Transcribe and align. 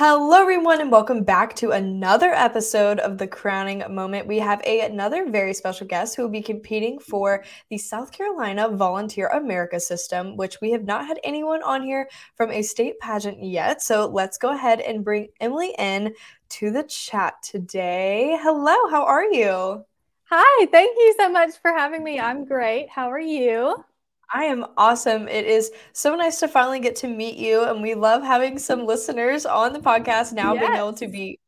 Hello, 0.00 0.40
everyone, 0.40 0.80
and 0.80 0.92
welcome 0.92 1.24
back 1.24 1.56
to 1.56 1.72
another 1.72 2.32
episode 2.32 3.00
of 3.00 3.18
the 3.18 3.26
Crowning 3.26 3.82
Moment. 3.90 4.28
We 4.28 4.38
have 4.38 4.62
a, 4.64 4.82
another 4.82 5.28
very 5.28 5.52
special 5.52 5.88
guest 5.88 6.14
who 6.14 6.22
will 6.22 6.28
be 6.28 6.40
competing 6.40 7.00
for 7.00 7.42
the 7.68 7.78
South 7.78 8.12
Carolina 8.12 8.68
Volunteer 8.68 9.26
America 9.26 9.80
System, 9.80 10.36
which 10.36 10.60
we 10.60 10.70
have 10.70 10.84
not 10.84 11.04
had 11.04 11.18
anyone 11.24 11.64
on 11.64 11.82
here 11.82 12.08
from 12.36 12.52
a 12.52 12.62
state 12.62 13.00
pageant 13.00 13.42
yet. 13.42 13.82
So 13.82 14.06
let's 14.06 14.38
go 14.38 14.50
ahead 14.50 14.78
and 14.78 15.04
bring 15.04 15.30
Emily 15.40 15.74
in 15.80 16.14
to 16.50 16.70
the 16.70 16.84
chat 16.84 17.42
today. 17.42 18.38
Hello, 18.40 18.76
how 18.90 19.04
are 19.04 19.24
you? 19.24 19.84
Hi, 20.30 20.66
thank 20.66 20.96
you 20.96 21.14
so 21.18 21.28
much 21.28 21.56
for 21.60 21.72
having 21.72 22.04
me. 22.04 22.20
I'm 22.20 22.44
great. 22.44 22.88
How 22.88 23.10
are 23.10 23.18
you? 23.18 23.84
I 24.32 24.44
am 24.44 24.66
awesome. 24.76 25.26
It 25.28 25.46
is 25.46 25.70
so 25.92 26.14
nice 26.14 26.40
to 26.40 26.48
finally 26.48 26.80
get 26.80 26.96
to 26.96 27.08
meet 27.08 27.36
you. 27.36 27.64
And 27.64 27.82
we 27.82 27.94
love 27.94 28.22
having 28.22 28.58
some 28.58 28.84
listeners 28.84 29.46
on 29.46 29.72
the 29.72 29.80
podcast 29.80 30.32
now, 30.32 30.54
yes. 30.54 30.66
being 30.66 30.74
able 30.74 30.92
to 30.94 31.08
be, 31.08 31.38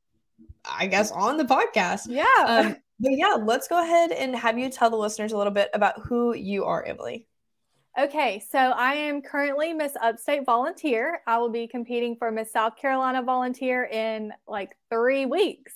I 0.64 0.86
guess, 0.86 1.10
on 1.10 1.36
the 1.36 1.44
podcast. 1.44 2.06
Yeah. 2.08 2.24
Um, 2.46 2.76
but 2.98 3.12
yeah, 3.12 3.36
let's 3.38 3.68
go 3.68 3.82
ahead 3.82 4.12
and 4.12 4.34
have 4.34 4.58
you 4.58 4.70
tell 4.70 4.90
the 4.90 4.96
listeners 4.96 5.32
a 5.32 5.36
little 5.36 5.52
bit 5.52 5.70
about 5.74 6.00
who 6.06 6.34
you 6.34 6.64
are, 6.64 6.82
Emily. 6.82 7.26
Okay, 7.98 8.42
so 8.48 8.58
I 8.58 8.94
am 8.94 9.20
currently 9.20 9.72
Miss 9.72 9.92
Upstate 10.00 10.46
Volunteer. 10.46 11.20
I 11.26 11.38
will 11.38 11.48
be 11.50 11.66
competing 11.66 12.16
for 12.16 12.30
Miss 12.30 12.52
South 12.52 12.76
Carolina 12.76 13.22
Volunteer 13.22 13.84
in 13.84 14.32
like 14.46 14.76
three 14.90 15.26
weeks. 15.26 15.74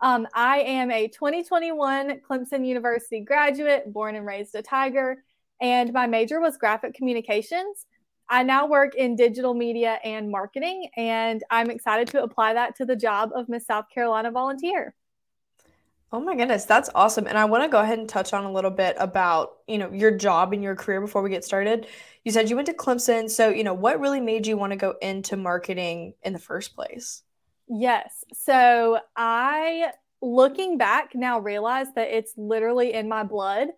Um, 0.00 0.26
I 0.34 0.60
am 0.60 0.90
a 0.90 1.06
2021 1.08 2.20
Clemson 2.28 2.66
University 2.66 3.20
graduate, 3.20 3.92
born 3.92 4.14
and 4.14 4.24
raised 4.24 4.54
a 4.54 4.62
Tiger 4.62 5.22
and 5.60 5.92
my 5.92 6.06
major 6.06 6.40
was 6.40 6.56
graphic 6.56 6.94
communications. 6.94 7.86
I 8.28 8.42
now 8.44 8.66
work 8.66 8.94
in 8.94 9.16
digital 9.16 9.54
media 9.54 9.98
and 10.04 10.30
marketing, 10.30 10.88
and 10.96 11.42
I'm 11.50 11.70
excited 11.70 12.08
to 12.08 12.22
apply 12.22 12.54
that 12.54 12.76
to 12.76 12.84
the 12.84 12.96
job 12.96 13.30
of 13.34 13.48
Miss 13.48 13.66
South 13.66 13.86
Carolina 13.92 14.30
volunteer. 14.30 14.94
Oh 16.12 16.20
my 16.20 16.34
goodness, 16.34 16.64
that's 16.64 16.90
awesome. 16.94 17.28
And 17.28 17.38
I 17.38 17.44
want 17.44 17.62
to 17.62 17.68
go 17.68 17.78
ahead 17.80 17.98
and 17.98 18.08
touch 18.08 18.32
on 18.32 18.44
a 18.44 18.50
little 18.52 18.70
bit 18.70 18.96
about, 18.98 19.58
you 19.68 19.78
know, 19.78 19.92
your 19.92 20.10
job 20.10 20.52
and 20.52 20.62
your 20.62 20.74
career 20.74 21.00
before 21.00 21.22
we 21.22 21.30
get 21.30 21.44
started. 21.44 21.86
You 22.24 22.32
said 22.32 22.50
you 22.50 22.56
went 22.56 22.66
to 22.66 22.74
Clemson, 22.74 23.30
so, 23.30 23.48
you 23.50 23.62
know, 23.62 23.74
what 23.74 24.00
really 24.00 24.20
made 24.20 24.46
you 24.46 24.56
want 24.56 24.72
to 24.72 24.76
go 24.76 24.94
into 25.00 25.36
marketing 25.36 26.14
in 26.22 26.32
the 26.32 26.40
first 26.40 26.74
place? 26.74 27.22
Yes. 27.68 28.24
So, 28.34 28.98
I 29.16 29.92
looking 30.20 30.76
back 30.76 31.14
now 31.14 31.38
realize 31.38 31.86
that 31.94 32.08
it's 32.10 32.34
literally 32.36 32.92
in 32.92 33.08
my 33.08 33.22
blood. 33.22 33.68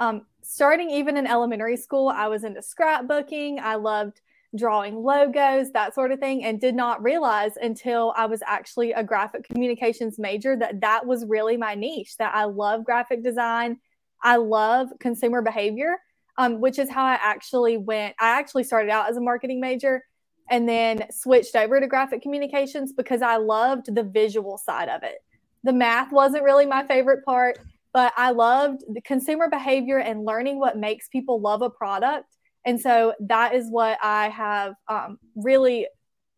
Um, 0.00 0.22
starting 0.42 0.90
even 0.90 1.16
in 1.16 1.26
elementary 1.26 1.76
school, 1.76 2.08
I 2.08 2.26
was 2.28 2.42
into 2.42 2.60
scrapbooking. 2.60 3.60
I 3.60 3.76
loved 3.76 4.20
drawing 4.56 4.96
logos, 4.96 5.70
that 5.72 5.94
sort 5.94 6.10
of 6.10 6.18
thing, 6.18 6.42
and 6.42 6.60
did 6.60 6.74
not 6.74 7.02
realize 7.02 7.56
until 7.56 8.12
I 8.16 8.26
was 8.26 8.42
actually 8.44 8.92
a 8.92 9.04
graphic 9.04 9.44
communications 9.44 10.18
major 10.18 10.56
that 10.56 10.80
that 10.80 11.06
was 11.06 11.24
really 11.26 11.56
my 11.56 11.74
niche, 11.74 12.16
that 12.16 12.34
I 12.34 12.44
love 12.44 12.84
graphic 12.84 13.22
design. 13.22 13.78
I 14.22 14.36
love 14.36 14.88
consumer 14.98 15.42
behavior, 15.42 15.98
um, 16.36 16.60
which 16.60 16.78
is 16.78 16.90
how 16.90 17.04
I 17.04 17.18
actually 17.22 17.76
went. 17.76 18.16
I 18.18 18.30
actually 18.30 18.64
started 18.64 18.90
out 18.90 19.08
as 19.08 19.16
a 19.16 19.20
marketing 19.20 19.60
major 19.60 20.04
and 20.50 20.68
then 20.68 21.04
switched 21.12 21.54
over 21.54 21.78
to 21.78 21.86
graphic 21.86 22.22
communications 22.22 22.92
because 22.92 23.22
I 23.22 23.36
loved 23.36 23.94
the 23.94 24.02
visual 24.02 24.58
side 24.58 24.88
of 24.88 25.04
it. 25.04 25.18
The 25.62 25.72
math 25.72 26.10
wasn't 26.10 26.42
really 26.42 26.66
my 26.66 26.84
favorite 26.86 27.24
part 27.24 27.58
but 27.92 28.12
I 28.16 28.30
loved 28.30 28.82
the 28.92 29.00
consumer 29.00 29.48
behavior 29.48 29.98
and 29.98 30.24
learning 30.24 30.58
what 30.58 30.76
makes 30.76 31.08
people 31.08 31.40
love 31.40 31.62
a 31.62 31.70
product. 31.70 32.26
And 32.64 32.80
so 32.80 33.14
that 33.20 33.54
is 33.54 33.66
what 33.70 33.98
I 34.02 34.28
have 34.28 34.74
um, 34.88 35.18
really 35.34 35.88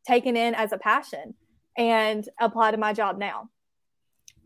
taken 0.07 0.37
in 0.37 0.55
as 0.55 0.73
a 0.73 0.79
passion 0.79 1.35
and 1.77 2.27
apply 2.41 2.71
to 2.71 2.77
my 2.77 2.93
job 2.93 3.19
now. 3.19 3.49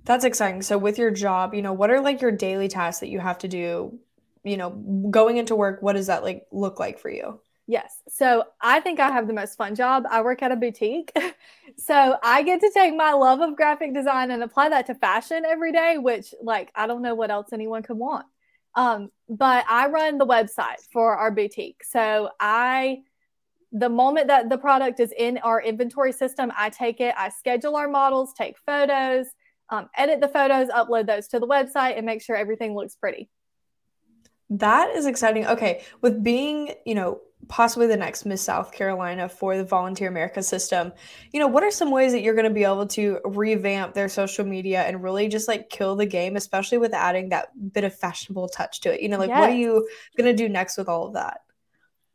That's 0.04 0.24
exciting. 0.24 0.62
So 0.62 0.78
with 0.78 0.98
your 0.98 1.10
job, 1.10 1.54
you 1.54 1.62
know, 1.62 1.72
what 1.72 1.90
are 1.90 2.00
like 2.00 2.22
your 2.22 2.30
daily 2.30 2.68
tasks 2.68 3.00
that 3.00 3.08
you 3.08 3.18
have 3.18 3.38
to 3.38 3.48
do, 3.48 3.98
you 4.44 4.56
know, 4.56 4.70
going 4.70 5.36
into 5.36 5.56
work, 5.56 5.82
what 5.82 5.94
does 5.94 6.06
that 6.06 6.22
like 6.22 6.46
look 6.52 6.78
like 6.78 6.98
for 6.98 7.10
you? 7.10 7.40
Yes. 7.68 8.00
So 8.08 8.44
I 8.60 8.78
think 8.80 9.00
I 9.00 9.10
have 9.10 9.26
the 9.26 9.32
most 9.32 9.56
fun 9.56 9.74
job. 9.74 10.04
I 10.08 10.22
work 10.22 10.42
at 10.42 10.52
a 10.52 10.56
boutique. 10.56 11.12
so 11.76 12.16
I 12.22 12.42
get 12.44 12.60
to 12.60 12.70
take 12.72 12.94
my 12.94 13.12
love 13.12 13.40
of 13.40 13.56
graphic 13.56 13.92
design 13.92 14.30
and 14.30 14.42
apply 14.42 14.68
that 14.68 14.86
to 14.86 14.94
fashion 14.94 15.44
every 15.44 15.72
day, 15.72 15.98
which, 15.98 16.32
like, 16.40 16.70
I 16.76 16.86
don't 16.86 17.02
know 17.02 17.14
what 17.14 17.30
else 17.30 17.48
anyone 17.52 17.82
could 17.82 17.98
want. 17.98 18.26
Um, 18.76 19.10
but 19.28 19.64
I 19.68 19.88
run 19.88 20.18
the 20.18 20.26
website 20.26 20.80
for 20.92 21.16
our 21.16 21.32
boutique. 21.32 21.82
So 21.82 22.30
I, 22.38 22.98
the 23.72 23.88
moment 23.88 24.28
that 24.28 24.48
the 24.48 24.58
product 24.58 25.00
is 25.00 25.12
in 25.18 25.38
our 25.38 25.60
inventory 25.60 26.12
system, 26.12 26.52
I 26.56 26.70
take 26.70 27.00
it, 27.00 27.14
I 27.18 27.30
schedule 27.30 27.74
our 27.74 27.88
models, 27.88 28.32
take 28.32 28.56
photos, 28.64 29.26
um, 29.70 29.88
edit 29.96 30.20
the 30.20 30.28
photos, 30.28 30.68
upload 30.68 31.06
those 31.06 31.26
to 31.28 31.40
the 31.40 31.48
website, 31.48 31.96
and 31.96 32.06
make 32.06 32.22
sure 32.22 32.36
everything 32.36 32.76
looks 32.76 32.94
pretty. 32.94 33.28
That 34.50 34.90
is 34.90 35.06
exciting. 35.06 35.46
Okay, 35.46 35.82
with 36.02 36.22
being, 36.22 36.74
you 36.84 36.94
know, 36.94 37.20
possibly 37.48 37.86
the 37.86 37.96
next 37.96 38.24
Miss 38.24 38.42
South 38.42 38.72
Carolina 38.72 39.28
for 39.28 39.56
the 39.56 39.64
Volunteer 39.64 40.08
America 40.08 40.42
system, 40.42 40.92
you 41.32 41.40
know, 41.40 41.46
what 41.46 41.62
are 41.62 41.70
some 41.70 41.90
ways 41.90 42.12
that 42.12 42.20
you're 42.20 42.34
going 42.34 42.48
to 42.48 42.50
be 42.50 42.64
able 42.64 42.86
to 42.88 43.18
revamp 43.24 43.94
their 43.94 44.08
social 44.08 44.44
media 44.44 44.82
and 44.82 45.02
really 45.02 45.28
just 45.28 45.48
like 45.48 45.68
kill 45.68 45.96
the 45.96 46.06
game, 46.06 46.36
especially 46.36 46.78
with 46.78 46.94
adding 46.94 47.28
that 47.30 47.48
bit 47.72 47.84
of 47.84 47.94
fashionable 47.94 48.48
touch 48.48 48.80
to 48.80 48.94
it? 48.94 49.00
You 49.00 49.08
know, 49.08 49.18
like 49.18 49.28
yes. 49.28 49.40
what 49.40 49.50
are 49.50 49.56
you 49.56 49.88
going 50.16 50.34
to 50.34 50.36
do 50.36 50.48
next 50.48 50.76
with 50.76 50.88
all 50.88 51.06
of 51.06 51.14
that? 51.14 51.40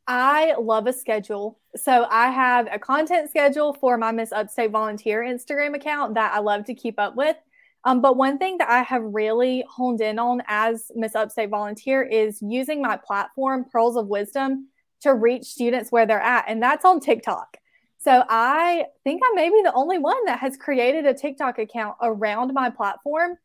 I 0.08 0.56
love 0.60 0.88
a 0.88 0.94
schedule. 0.94 1.60
So 1.76 2.06
I 2.10 2.30
have 2.32 2.68
a 2.72 2.80
content 2.80 3.30
schedule 3.30 3.74
for 3.74 3.98
my 3.98 4.12
Miss 4.12 4.32
Upstate 4.32 4.72
Volunteer 4.72 5.22
Instagram 5.22 5.76
account 5.76 6.16
that 6.16 6.34
I 6.34 6.40
love 6.40 6.66
to 6.66 6.74
keep 6.74 7.00
up 7.00 7.16
with. 7.16 7.38
Um, 7.84 8.02
but 8.02 8.16
one 8.16 8.38
thing 8.38 8.58
that 8.60 8.70
I 8.70 8.84
have 8.84 9.02
really 9.04 9.64
honed 9.70 10.02
in 10.02 10.20
on 10.20 10.44
as 10.48 10.92
Miss 10.96 11.16
Upstate 11.16 11.50
Volunteer 11.50 12.04
is 12.04 12.42
using 12.42 12.82
my 12.82 12.98
platform, 12.98 13.66
Pearls 13.72 13.98
of 13.98 14.08
Wisdom, 14.08 14.68
to 15.02 15.14
reach 15.14 15.46
students 15.46 15.92
where 15.92 16.06
they're 16.06 16.20
at. 16.22 16.46
And 16.48 16.62
that's 16.62 16.86
on 16.86 17.00
TikTok. 17.00 17.58
So 17.98 18.24
I 18.30 18.86
think 19.04 19.22
I 19.24 19.34
may 19.36 19.50
be 19.50 19.62
the 19.64 19.74
only 19.74 20.00
one 20.00 20.26
that 20.26 20.40
has 20.40 20.58
created 20.58 21.06
a 21.06 21.14
TikTok 21.14 21.60
account 21.60 21.98
around 22.02 22.54
my 22.54 22.70
platform 22.70 23.38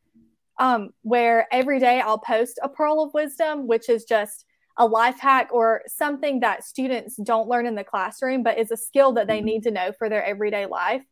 um, 0.57 0.89
where 1.03 1.47
every 1.51 1.79
day 1.79 2.01
I'll 2.01 2.17
post 2.17 2.59
a 2.63 2.69
pearl 2.69 3.03
of 3.03 3.13
wisdom, 3.13 3.67
which 3.67 3.89
is 3.89 4.03
just 4.05 4.45
a 4.77 4.85
life 4.85 5.19
hack 5.19 5.49
or 5.51 5.81
something 5.87 6.39
that 6.39 6.63
students 6.63 7.15
don't 7.17 7.47
learn 7.47 7.65
in 7.65 7.75
the 7.75 7.83
classroom, 7.83 8.43
but 8.43 8.57
is 8.57 8.71
a 8.71 8.77
skill 8.77 9.11
that 9.13 9.27
they 9.27 9.37
mm-hmm. 9.37 9.45
need 9.45 9.63
to 9.63 9.71
know 9.71 9.91
for 9.97 10.09
their 10.09 10.23
everyday 10.23 10.65
life. 10.65 11.03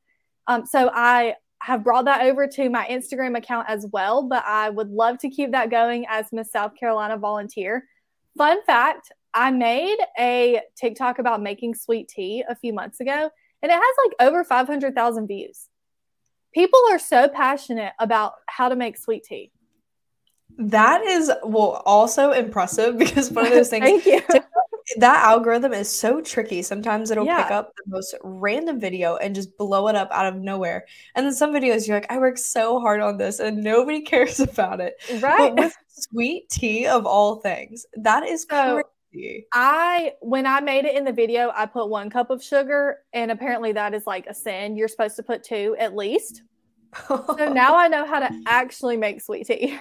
Um, 0.47 0.66
so 0.66 0.89
I 0.94 1.35
have 1.62 1.83
brought 1.83 2.06
that 2.06 2.22
over 2.22 2.47
to 2.47 2.69
my 2.69 2.85
Instagram 2.88 3.38
account 3.38 3.67
as 3.69 3.88
well, 3.91 4.23
but 4.23 4.44
I 4.45 4.69
would 4.69 4.89
love 4.89 5.17
to 5.19 5.29
keep 5.29 5.51
that 5.51 5.72
going 5.72 6.06
as 6.07 6.31
Miss 6.31 6.51
South 6.51 6.75
Carolina 6.79 7.17
volunteer. 7.17 7.85
Fun 8.38 8.63
fact 8.66 9.12
I 9.35 9.51
made 9.51 9.97
a 10.18 10.62
TikTok 10.78 11.19
about 11.19 11.41
making 11.41 11.75
sweet 11.75 12.07
tea 12.07 12.44
a 12.47 12.56
few 12.56 12.72
months 12.73 13.01
ago, 13.01 13.29
and 13.62 13.72
it 13.72 13.75
has 13.75 13.96
like 14.06 14.28
over 14.28 14.44
500,000 14.46 15.28
views. 15.28 15.68
People 16.53 16.79
are 16.90 17.00
so 17.00 17.28
passionate 17.28 17.91
about 18.00 18.34
how 18.47 18.69
to 18.69 18.78
make 18.78 18.97
sweet 18.97 19.25
tea. 19.25 19.51
That 20.57 21.01
is 21.01 21.29
well 21.44 21.84
also 21.85 22.31
impressive 22.31 22.97
because 22.97 23.29
one 23.29 23.45
of 23.45 23.51
those 23.51 23.69
things 23.69 23.84
Thank 23.84 24.06
you. 24.06 24.22
that 24.97 25.25
algorithm 25.25 25.74
is 25.74 25.94
so 25.94 26.22
tricky. 26.22 26.62
Sometimes 26.62 27.12
it'll 27.12 27.25
yeah. 27.25 27.44
pick 27.44 27.51
up 27.51 27.74
the 27.75 27.84
most 27.88 28.16
random 28.24 28.79
video 28.79 29.18
and 29.18 29.35
just 29.35 29.57
blow 29.57 29.88
it 29.88 29.95
up 29.95 30.09
out 30.12 30.28
of 30.28 30.35
nowhere. 30.35 30.85
And 31.16 31.25
then 31.25 31.34
some 31.34 31.53
videos 31.53 31.88
you're 31.88 31.97
like, 31.97 32.12
I 32.12 32.19
worked 32.19 32.40
so 32.40 32.79
hard 32.79 33.01
on 33.01 33.18
this 33.18 33.40
and 33.40 33.63
nobody 33.63 34.01
cares 34.03 34.40
about 34.40 34.79
it. 34.79 34.95
Right. 35.19 35.53
But 35.56 35.56
with 35.56 35.75
sweet 35.90 36.50
tea 36.50 36.88
of 36.88 37.06
all 37.06 37.38
things, 37.38 37.85
that 37.97 38.24
is 38.24 38.45
so 38.50 38.75
crazy. 38.75 38.88
I 39.53 40.13
when 40.21 40.45
I 40.45 40.61
made 40.61 40.85
it 40.85 40.95
in 40.95 41.05
the 41.05 41.11
video, 41.11 41.51
I 41.55 41.65
put 41.65 41.89
one 41.89 42.09
cup 42.09 42.29
of 42.29 42.43
sugar, 42.43 42.99
and 43.13 43.31
apparently 43.31 43.71
that 43.73 43.93
is 43.93 44.05
like 44.05 44.27
a 44.27 44.33
sin. 44.33 44.75
You're 44.75 44.87
supposed 44.87 45.15
to 45.17 45.23
put 45.23 45.43
two 45.43 45.75
at 45.79 45.95
least. 45.95 46.44
so 47.07 47.25
now 47.53 47.75
I 47.77 47.88
know 47.88 48.06
how 48.06 48.19
to 48.19 48.29
actually 48.47 48.97
make 48.97 49.21
sweet 49.21 49.47
tea. 49.47 49.79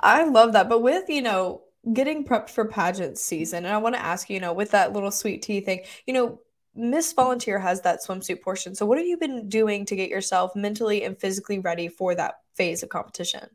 I 0.00 0.24
love 0.24 0.52
that. 0.52 0.68
But 0.68 0.80
with, 0.80 1.08
you 1.08 1.22
know, 1.22 1.62
getting 1.92 2.24
prepped 2.24 2.50
for 2.50 2.64
pageant 2.64 3.18
season, 3.18 3.64
and 3.64 3.74
I 3.74 3.78
want 3.78 3.94
to 3.94 4.02
ask 4.02 4.28
you, 4.28 4.34
you 4.34 4.40
know, 4.40 4.52
with 4.52 4.70
that 4.72 4.92
little 4.92 5.10
sweet 5.10 5.42
tea 5.42 5.60
thing, 5.60 5.80
you 6.06 6.14
know, 6.14 6.40
Miss 6.74 7.12
Volunteer 7.12 7.58
has 7.58 7.82
that 7.82 8.00
swimsuit 8.04 8.42
portion. 8.42 8.74
So 8.74 8.84
what 8.84 8.98
have 8.98 9.06
you 9.06 9.16
been 9.16 9.48
doing 9.48 9.86
to 9.86 9.96
get 9.96 10.10
yourself 10.10 10.56
mentally 10.56 11.04
and 11.04 11.18
physically 11.18 11.60
ready 11.60 11.88
for 11.88 12.14
that 12.14 12.40
phase 12.56 12.82
of 12.82 12.88
competition? 12.88 13.48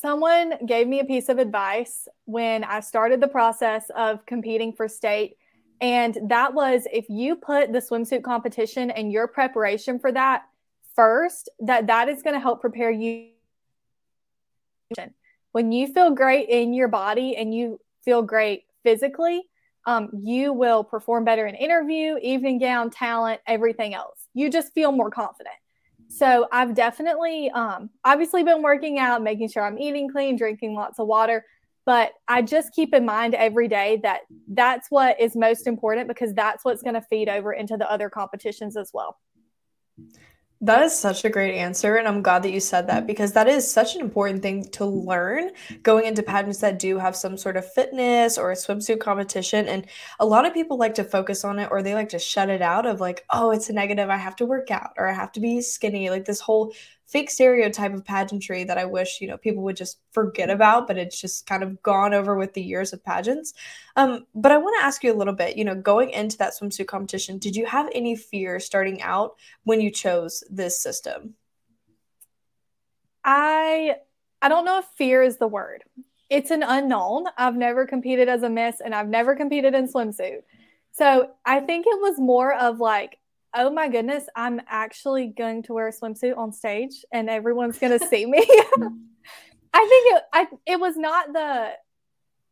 Someone 0.00 0.54
gave 0.66 0.88
me 0.88 1.00
a 1.00 1.04
piece 1.04 1.28
of 1.28 1.38
advice 1.38 2.08
when 2.24 2.64
I 2.64 2.80
started 2.80 3.20
the 3.20 3.28
process 3.28 3.90
of 3.94 4.24
competing 4.24 4.72
for 4.72 4.88
state. 4.88 5.36
And 5.82 6.16
that 6.28 6.54
was 6.54 6.86
if 6.90 7.06
you 7.10 7.36
put 7.36 7.72
the 7.72 7.80
swimsuit 7.80 8.22
competition 8.22 8.90
and 8.90 9.12
your 9.12 9.28
preparation 9.28 9.98
for 9.98 10.10
that 10.12 10.44
first, 10.94 11.50
that 11.60 11.86
that 11.88 12.08
is 12.08 12.22
going 12.22 12.34
to 12.34 12.40
help 12.40 12.62
prepare 12.62 12.90
you 12.90 13.28
when 15.52 15.72
you 15.72 15.92
feel 15.92 16.10
great 16.10 16.48
in 16.48 16.72
your 16.72 16.88
body 16.88 17.36
and 17.36 17.54
you 17.54 17.78
feel 18.04 18.22
great 18.22 18.64
physically, 18.82 19.42
um, 19.86 20.08
you 20.12 20.52
will 20.52 20.84
perform 20.84 21.24
better 21.24 21.46
in 21.46 21.54
interview, 21.54 22.16
evening 22.22 22.58
gown, 22.58 22.90
talent, 22.90 23.40
everything 23.46 23.94
else. 23.94 24.28
You 24.34 24.50
just 24.50 24.72
feel 24.72 24.92
more 24.92 25.10
confident. 25.10 25.56
So 26.10 26.48
I've 26.50 26.74
definitely, 26.74 27.50
um, 27.50 27.88
obviously, 28.04 28.42
been 28.42 28.62
working 28.62 28.98
out, 28.98 29.22
making 29.22 29.48
sure 29.48 29.64
I'm 29.64 29.78
eating 29.78 30.10
clean, 30.10 30.36
drinking 30.36 30.74
lots 30.74 30.98
of 30.98 31.06
water. 31.06 31.44
But 31.86 32.12
I 32.26 32.42
just 32.42 32.72
keep 32.72 32.92
in 32.92 33.04
mind 33.04 33.34
every 33.34 33.68
day 33.68 34.00
that 34.02 34.22
that's 34.48 34.88
what 34.90 35.20
is 35.20 35.36
most 35.36 35.68
important 35.68 36.08
because 36.08 36.34
that's 36.34 36.64
what's 36.64 36.82
going 36.82 36.94
to 36.94 37.00
feed 37.00 37.28
over 37.28 37.52
into 37.52 37.76
the 37.76 37.90
other 37.90 38.10
competitions 38.10 38.76
as 38.76 38.90
well. 38.92 39.18
That 40.62 40.82
is 40.82 40.98
such 40.98 41.24
a 41.24 41.30
great 41.30 41.56
answer. 41.56 41.96
And 41.96 42.06
I'm 42.06 42.20
glad 42.20 42.42
that 42.42 42.52
you 42.52 42.60
said 42.60 42.86
that 42.88 43.06
because 43.06 43.32
that 43.32 43.48
is 43.48 43.70
such 43.70 43.94
an 43.94 44.02
important 44.02 44.42
thing 44.42 44.64
to 44.72 44.84
learn 44.84 45.52
going 45.82 46.04
into 46.04 46.22
pageants 46.22 46.58
that 46.58 46.78
do 46.78 46.98
have 46.98 47.16
some 47.16 47.38
sort 47.38 47.56
of 47.56 47.72
fitness 47.72 48.36
or 48.36 48.50
a 48.50 48.54
swimsuit 48.54 49.00
competition. 49.00 49.66
And 49.68 49.86
a 50.18 50.26
lot 50.26 50.44
of 50.44 50.52
people 50.52 50.76
like 50.76 50.92
to 50.96 51.04
focus 51.04 51.44
on 51.44 51.58
it 51.58 51.68
or 51.70 51.82
they 51.82 51.94
like 51.94 52.10
to 52.10 52.18
shut 52.18 52.50
it 52.50 52.60
out 52.60 52.84
of 52.84 53.00
like, 53.00 53.24
oh, 53.30 53.52
it's 53.52 53.70
a 53.70 53.72
negative. 53.72 54.10
I 54.10 54.18
have 54.18 54.36
to 54.36 54.44
work 54.44 54.70
out 54.70 54.90
or 54.98 55.08
I 55.08 55.14
have 55.14 55.32
to 55.32 55.40
be 55.40 55.62
skinny. 55.62 56.10
Like 56.10 56.26
this 56.26 56.40
whole 56.40 56.74
fake 57.10 57.28
stereotype 57.28 57.92
of 57.92 58.04
pageantry 58.04 58.62
that 58.62 58.78
I 58.78 58.84
wish, 58.84 59.20
you 59.20 59.26
know, 59.26 59.36
people 59.36 59.64
would 59.64 59.76
just 59.76 59.98
forget 60.12 60.48
about, 60.48 60.86
but 60.86 60.96
it's 60.96 61.20
just 61.20 61.44
kind 61.44 61.64
of 61.64 61.82
gone 61.82 62.14
over 62.14 62.36
with 62.36 62.54
the 62.54 62.62
years 62.62 62.92
of 62.92 63.04
pageants. 63.04 63.52
Um, 63.96 64.26
but 64.32 64.52
I 64.52 64.58
want 64.58 64.76
to 64.78 64.86
ask 64.86 65.02
you 65.02 65.12
a 65.12 65.16
little 65.16 65.34
bit, 65.34 65.56
you 65.56 65.64
know, 65.64 65.74
going 65.74 66.10
into 66.10 66.38
that 66.38 66.52
swimsuit 66.52 66.86
competition, 66.86 67.38
did 67.38 67.56
you 67.56 67.66
have 67.66 67.90
any 67.92 68.14
fear 68.14 68.60
starting 68.60 69.02
out 69.02 69.34
when 69.64 69.80
you 69.80 69.90
chose 69.90 70.44
this 70.48 70.80
system? 70.80 71.34
I 73.24 73.96
I 74.40 74.48
don't 74.48 74.64
know 74.64 74.78
if 74.78 74.86
fear 74.96 75.20
is 75.22 75.36
the 75.36 75.48
word. 75.48 75.82
It's 76.30 76.52
an 76.52 76.62
unknown. 76.62 77.24
I've 77.36 77.56
never 77.56 77.86
competed 77.86 78.28
as 78.28 78.44
a 78.44 78.48
miss 78.48 78.80
and 78.80 78.94
I've 78.94 79.08
never 79.08 79.34
competed 79.34 79.74
in 79.74 79.88
swimsuit. 79.88 80.42
So 80.92 81.32
I 81.44 81.60
think 81.60 81.86
it 81.86 82.00
was 82.00 82.18
more 82.18 82.54
of 82.54 82.78
like 82.78 83.18
oh 83.54 83.70
my 83.70 83.88
goodness, 83.88 84.24
I'm 84.36 84.60
actually 84.68 85.28
going 85.28 85.62
to 85.64 85.74
wear 85.74 85.88
a 85.88 85.92
swimsuit 85.92 86.36
on 86.36 86.52
stage 86.52 87.04
and 87.12 87.28
everyone's 87.28 87.78
going 87.78 87.98
to 87.98 88.06
see 88.06 88.26
me. 88.26 88.38
I 89.72 89.86
think 89.86 90.16
it, 90.16 90.22
I, 90.32 90.46
it 90.66 90.80
was 90.80 90.96
not 90.96 91.32
the, 91.32 91.70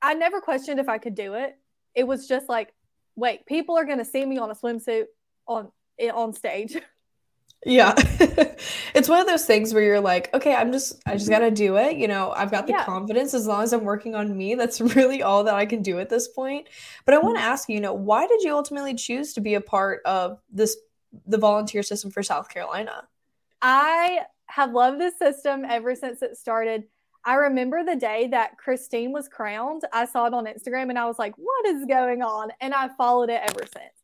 I 0.00 0.14
never 0.14 0.40
questioned 0.40 0.80
if 0.80 0.88
I 0.88 0.98
could 0.98 1.14
do 1.14 1.34
it. 1.34 1.56
It 1.94 2.06
was 2.06 2.28
just 2.28 2.48
like, 2.48 2.72
wait, 3.16 3.46
people 3.46 3.76
are 3.76 3.84
going 3.84 3.98
to 3.98 4.04
see 4.04 4.24
me 4.24 4.38
on 4.38 4.50
a 4.50 4.54
swimsuit 4.54 5.06
on, 5.46 5.72
eh, 5.98 6.10
on 6.10 6.32
stage. 6.32 6.76
Yeah. 7.66 7.92
it's 8.94 9.08
one 9.08 9.20
of 9.20 9.26
those 9.26 9.44
things 9.44 9.74
where 9.74 9.82
you're 9.82 10.00
like, 10.00 10.32
okay, 10.32 10.54
I'm 10.54 10.70
just 10.70 11.02
I 11.06 11.14
just 11.14 11.28
got 11.28 11.40
to 11.40 11.50
do 11.50 11.76
it. 11.76 11.96
You 11.96 12.06
know, 12.06 12.30
I've 12.30 12.52
got 12.52 12.68
the 12.68 12.72
yeah. 12.74 12.84
confidence 12.84 13.34
as 13.34 13.48
long 13.48 13.64
as 13.64 13.72
I'm 13.72 13.82
working 13.82 14.14
on 14.14 14.36
me. 14.36 14.54
That's 14.54 14.80
really 14.80 15.24
all 15.24 15.42
that 15.42 15.54
I 15.54 15.66
can 15.66 15.82
do 15.82 15.98
at 15.98 16.08
this 16.08 16.28
point. 16.28 16.68
But 17.04 17.14
I 17.14 17.18
want 17.18 17.36
to 17.36 17.42
mm-hmm. 17.42 17.50
ask 17.52 17.68
you, 17.68 17.74
you 17.74 17.80
know, 17.80 17.94
why 17.94 18.28
did 18.28 18.42
you 18.42 18.54
ultimately 18.54 18.94
choose 18.94 19.32
to 19.34 19.40
be 19.40 19.54
a 19.54 19.60
part 19.60 20.02
of 20.04 20.38
this 20.52 20.76
the 21.26 21.38
volunteer 21.38 21.82
system 21.82 22.10
for 22.10 22.22
South 22.22 22.48
Carolina? 22.48 23.08
I 23.60 24.20
have 24.46 24.72
loved 24.72 25.00
this 25.00 25.18
system 25.18 25.64
ever 25.64 25.94
since 25.94 26.22
it 26.22 26.36
started. 26.36 26.84
I 27.24 27.34
remember 27.34 27.84
the 27.84 27.96
day 27.96 28.28
that 28.28 28.56
Christine 28.56 29.12
was 29.12 29.28
crowned. 29.28 29.82
I 29.92 30.06
saw 30.06 30.26
it 30.26 30.34
on 30.34 30.46
Instagram 30.46 30.88
and 30.88 30.98
I 30.98 31.06
was 31.06 31.18
like, 31.18 31.34
what 31.36 31.66
is 31.66 31.84
going 31.84 32.22
on? 32.22 32.50
And 32.60 32.72
I 32.72 32.88
followed 32.96 33.28
it 33.28 33.40
ever 33.42 33.60
since. 33.60 33.94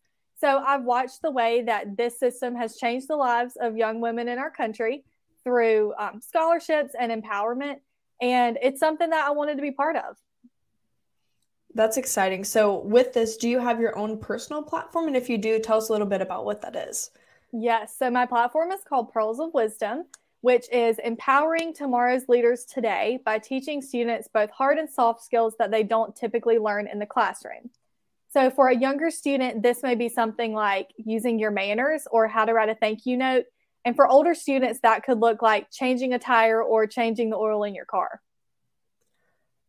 So 0.40 0.58
I've 0.58 0.84
watched 0.84 1.22
the 1.22 1.30
way 1.30 1.62
that 1.62 1.96
this 1.96 2.18
system 2.18 2.54
has 2.56 2.76
changed 2.76 3.08
the 3.08 3.16
lives 3.16 3.56
of 3.58 3.76
young 3.76 4.00
women 4.00 4.28
in 4.28 4.38
our 4.38 4.50
country 4.50 5.04
through 5.44 5.94
um, 5.98 6.20
scholarships 6.20 6.94
and 6.98 7.10
empowerment. 7.10 7.76
And 8.20 8.58
it's 8.60 8.80
something 8.80 9.10
that 9.10 9.26
I 9.26 9.30
wanted 9.30 9.56
to 9.56 9.62
be 9.62 9.70
part 9.70 9.96
of. 9.96 10.16
That's 11.74 11.96
exciting. 11.96 12.44
So, 12.44 12.78
with 12.78 13.12
this, 13.12 13.36
do 13.36 13.48
you 13.48 13.58
have 13.58 13.80
your 13.80 13.98
own 13.98 14.18
personal 14.18 14.62
platform? 14.62 15.08
And 15.08 15.16
if 15.16 15.28
you 15.28 15.38
do, 15.38 15.58
tell 15.58 15.78
us 15.78 15.88
a 15.88 15.92
little 15.92 16.06
bit 16.06 16.20
about 16.20 16.44
what 16.44 16.62
that 16.62 16.76
is. 16.76 17.10
Yes. 17.52 17.96
So, 17.98 18.10
my 18.10 18.26
platform 18.26 18.70
is 18.70 18.80
called 18.88 19.12
Pearls 19.12 19.40
of 19.40 19.52
Wisdom, 19.52 20.04
which 20.40 20.70
is 20.70 20.98
empowering 21.00 21.74
tomorrow's 21.74 22.28
leaders 22.28 22.64
today 22.64 23.18
by 23.24 23.40
teaching 23.40 23.82
students 23.82 24.28
both 24.32 24.50
hard 24.50 24.78
and 24.78 24.88
soft 24.88 25.24
skills 25.24 25.54
that 25.58 25.72
they 25.72 25.82
don't 25.82 26.14
typically 26.14 26.58
learn 26.58 26.86
in 26.86 27.00
the 27.00 27.06
classroom. 27.06 27.70
So, 28.32 28.50
for 28.50 28.68
a 28.68 28.76
younger 28.76 29.10
student, 29.10 29.62
this 29.62 29.82
may 29.82 29.96
be 29.96 30.08
something 30.08 30.52
like 30.52 30.90
using 30.96 31.40
your 31.40 31.50
manners 31.50 32.06
or 32.08 32.28
how 32.28 32.44
to 32.44 32.52
write 32.52 32.68
a 32.68 32.76
thank 32.76 33.04
you 33.04 33.16
note. 33.16 33.46
And 33.84 33.96
for 33.96 34.08
older 34.08 34.34
students, 34.34 34.78
that 34.82 35.02
could 35.02 35.18
look 35.18 35.42
like 35.42 35.72
changing 35.72 36.14
a 36.14 36.18
tire 36.20 36.62
or 36.62 36.86
changing 36.86 37.30
the 37.30 37.36
oil 37.36 37.64
in 37.64 37.74
your 37.74 37.84
car. 37.84 38.20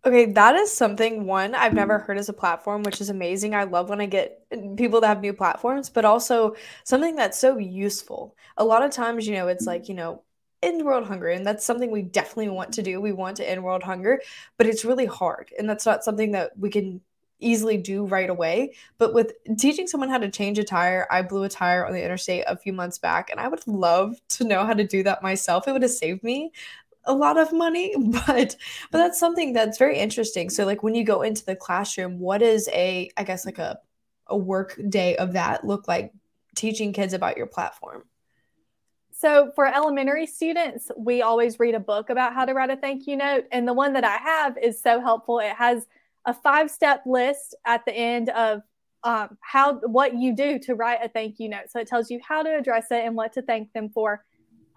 Okay, 0.05 0.25
that 0.33 0.55
is 0.55 0.71
something 0.71 1.25
one 1.25 1.55
I've 1.55 1.73
never 1.73 1.97
heard 1.97 2.19
as 2.19 2.29
a 2.29 2.33
platform, 2.33 2.83
which 2.83 3.01
is 3.01 3.09
amazing. 3.09 3.55
I 3.55 3.63
love 3.63 3.89
when 3.89 4.01
I 4.01 4.05
get 4.05 4.39
people 4.77 5.01
that 5.01 5.07
have 5.07 5.21
new 5.21 5.33
platforms, 5.33 5.89
but 5.89 6.05
also 6.05 6.55
something 6.83 7.15
that's 7.15 7.39
so 7.39 7.57
useful. 7.57 8.35
A 8.57 8.63
lot 8.63 8.83
of 8.83 8.91
times, 8.91 9.27
you 9.27 9.33
know, 9.33 9.47
it's 9.47 9.65
like, 9.65 9.89
you 9.89 9.95
know, 9.95 10.21
end 10.61 10.85
world 10.85 11.07
hunger, 11.07 11.29
and 11.29 11.45
that's 11.45 11.65
something 11.65 11.89
we 11.89 12.03
definitely 12.03 12.49
want 12.49 12.71
to 12.73 12.83
do. 12.83 13.01
We 13.01 13.13
want 13.13 13.37
to 13.37 13.49
end 13.49 13.63
world 13.63 13.81
hunger, 13.81 14.21
but 14.57 14.67
it's 14.67 14.85
really 14.85 15.07
hard, 15.07 15.49
and 15.57 15.67
that's 15.67 15.87
not 15.87 16.03
something 16.03 16.31
that 16.33 16.51
we 16.57 16.69
can 16.69 17.01
easily 17.39 17.77
do 17.77 18.05
right 18.05 18.29
away. 18.29 18.73
But 18.99 19.13
with 19.13 19.33
teaching 19.57 19.87
someone 19.87 20.09
how 20.09 20.19
to 20.19 20.29
change 20.29 20.57
a 20.59 20.63
tire, 20.63 21.07
I 21.11 21.23
blew 21.23 21.43
a 21.43 21.49
tire 21.49 21.85
on 21.85 21.93
the 21.93 22.03
interstate 22.03 22.43
a 22.47 22.55
few 22.55 22.73
months 22.73 22.99
back, 22.99 23.31
and 23.31 23.39
I 23.39 23.47
would 23.47 23.65
love 23.67 24.15
to 24.29 24.43
know 24.43 24.65
how 24.65 24.73
to 24.73 24.85
do 24.85 25.01
that 25.03 25.23
myself. 25.23 25.67
It 25.67 25.71
would 25.71 25.81
have 25.81 25.91
saved 25.91 26.23
me 26.23 26.51
a 27.05 27.13
lot 27.13 27.37
of 27.37 27.51
money 27.53 27.93
but 27.97 28.55
but 28.91 28.97
that's 28.97 29.19
something 29.19 29.53
that's 29.53 29.77
very 29.77 29.97
interesting. 29.97 30.49
So 30.49 30.65
like 30.65 30.83
when 30.83 30.95
you 30.95 31.03
go 31.03 31.21
into 31.21 31.45
the 31.45 31.55
classroom 31.55 32.19
what 32.19 32.41
is 32.41 32.69
a 32.73 33.09
i 33.17 33.23
guess 33.23 33.45
like 33.45 33.59
a 33.59 33.79
a 34.27 34.37
work 34.37 34.79
day 34.89 35.15
of 35.17 35.33
that 35.33 35.63
look 35.63 35.87
like 35.87 36.11
teaching 36.55 36.93
kids 36.93 37.13
about 37.13 37.37
your 37.37 37.45
platform? 37.45 38.03
So 39.11 39.51
for 39.55 39.65
elementary 39.65 40.25
students 40.25 40.91
we 40.97 41.21
always 41.21 41.59
read 41.59 41.75
a 41.75 41.79
book 41.79 42.09
about 42.09 42.33
how 42.33 42.45
to 42.45 42.53
write 42.53 42.69
a 42.69 42.77
thank 42.77 43.07
you 43.07 43.17
note 43.17 43.45
and 43.51 43.67
the 43.67 43.73
one 43.73 43.93
that 43.93 44.03
i 44.03 44.17
have 44.17 44.57
is 44.57 44.81
so 44.81 44.99
helpful. 44.99 45.39
It 45.39 45.55
has 45.55 45.87
a 46.25 46.33
five 46.33 46.71
step 46.71 47.03
list 47.05 47.55
at 47.65 47.85
the 47.85 47.93
end 47.93 48.29
of 48.29 48.63
um, 49.03 49.37
how 49.39 49.75
what 49.81 50.15
you 50.15 50.35
do 50.35 50.57
to 50.59 50.73
write 50.73 50.99
a 51.03 51.07
thank 51.07 51.39
you 51.39 51.47
note. 51.47 51.69
So 51.69 51.79
it 51.79 51.87
tells 51.87 52.09
you 52.09 52.19
how 52.27 52.41
to 52.41 52.57
address 52.57 52.87
it 52.89 53.05
and 53.05 53.15
what 53.15 53.33
to 53.33 53.43
thank 53.43 53.71
them 53.71 53.89
for 53.89 54.25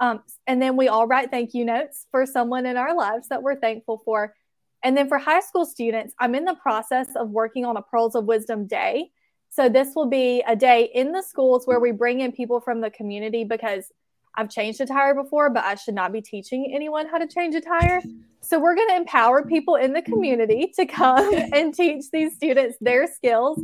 um, 0.00 0.22
and 0.46 0.60
then 0.62 0.76
we 0.76 0.88
all 0.88 1.06
write 1.06 1.30
thank 1.30 1.54
you 1.54 1.64
notes 1.64 2.06
for 2.10 2.26
someone 2.26 2.66
in 2.66 2.76
our 2.76 2.94
lives 2.94 3.28
that 3.28 3.42
we're 3.42 3.56
thankful 3.56 4.00
for. 4.04 4.34
And 4.82 4.96
then 4.96 5.08
for 5.08 5.18
high 5.18 5.40
school 5.40 5.66
students, 5.66 6.14
I'm 6.20 6.34
in 6.34 6.44
the 6.44 6.54
process 6.54 7.08
of 7.16 7.30
working 7.30 7.64
on 7.64 7.76
a 7.76 7.82
Pearls 7.82 8.14
of 8.14 8.26
Wisdom 8.26 8.66
Day. 8.66 9.10
So 9.50 9.68
this 9.68 9.94
will 9.96 10.06
be 10.06 10.42
a 10.46 10.54
day 10.54 10.90
in 10.94 11.12
the 11.12 11.22
schools 11.22 11.66
where 11.66 11.80
we 11.80 11.90
bring 11.90 12.20
in 12.20 12.32
people 12.32 12.60
from 12.60 12.80
the 12.80 12.90
community 12.90 13.44
because 13.44 13.90
I've 14.36 14.50
changed 14.50 14.80
a 14.80 14.86
tire 14.86 15.14
before, 15.14 15.50
but 15.50 15.64
I 15.64 15.74
should 15.74 15.94
not 15.94 16.12
be 16.12 16.20
teaching 16.20 16.70
anyone 16.72 17.08
how 17.08 17.18
to 17.18 17.26
change 17.26 17.56
a 17.56 17.60
tire. 17.60 18.02
So 18.40 18.60
we're 18.60 18.76
going 18.76 18.88
to 18.90 18.96
empower 18.96 19.44
people 19.44 19.74
in 19.74 19.92
the 19.92 20.02
community 20.02 20.72
to 20.76 20.86
come 20.86 21.34
and 21.52 21.74
teach 21.74 22.04
these 22.12 22.36
students 22.36 22.76
their 22.80 23.08
skills 23.12 23.60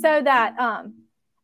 so 0.00 0.20
that 0.22 0.58
um, 0.58 0.94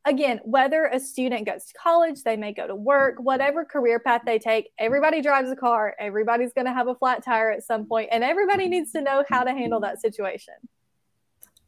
again, 0.04 0.40
whether 0.44 0.84
a 0.86 1.00
student 1.00 1.46
goes 1.46 1.64
to 1.66 1.74
college, 1.74 2.22
they 2.22 2.36
may 2.36 2.52
go 2.52 2.66
to 2.66 2.74
work, 2.74 3.16
whatever 3.18 3.64
career 3.64 3.98
path 3.98 4.22
they 4.26 4.38
take, 4.38 4.70
everybody 4.78 5.22
drives 5.22 5.50
a 5.50 5.56
car, 5.56 5.94
everybody's 5.98 6.52
going 6.52 6.66
to 6.66 6.72
have 6.72 6.88
a 6.88 6.94
flat 6.94 7.24
tire 7.24 7.50
at 7.50 7.62
some 7.62 7.86
point, 7.86 8.08
and 8.12 8.22
everybody 8.22 8.68
needs 8.68 8.92
to 8.92 9.00
know 9.00 9.24
how 9.28 9.44
to 9.44 9.52
handle 9.52 9.80
that 9.80 10.00
situation. 10.00 10.54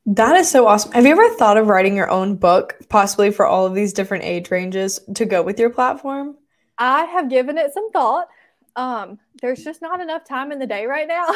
That 0.07 0.37
is 0.37 0.49
so 0.49 0.69
awesome. 0.69 0.93
Have 0.93 1.05
you 1.05 1.13
ever 1.13 1.35
thought 1.35 1.57
of 1.57 1.67
writing 1.67 1.97
your 1.97 2.11
own 2.11 2.37
book, 2.37 2.77
possibly 2.89 3.33
for 3.33 3.45
all 3.45 3.67
of 3.67 3.75
these 3.75 3.93
different 3.93 4.25
age 4.25 4.51
ranges 4.51 5.01
to 5.15 5.25
go 5.25 5.43
with 5.43 5.59
your 5.59 5.71
platform? 5.71 6.37
I 6.79 7.05
have 7.07 7.29
given 7.29 7.59
it 7.59 7.73
some 7.73 7.91
thought. 7.91 8.29
Um, 8.77 9.19
there's 9.41 9.65
just 9.65 9.81
not 9.81 10.01
enough 10.01 10.25
time 10.25 10.53
in 10.53 10.59
the 10.59 10.67
day 10.67 10.87
right 10.87 11.09
now. 11.09 11.29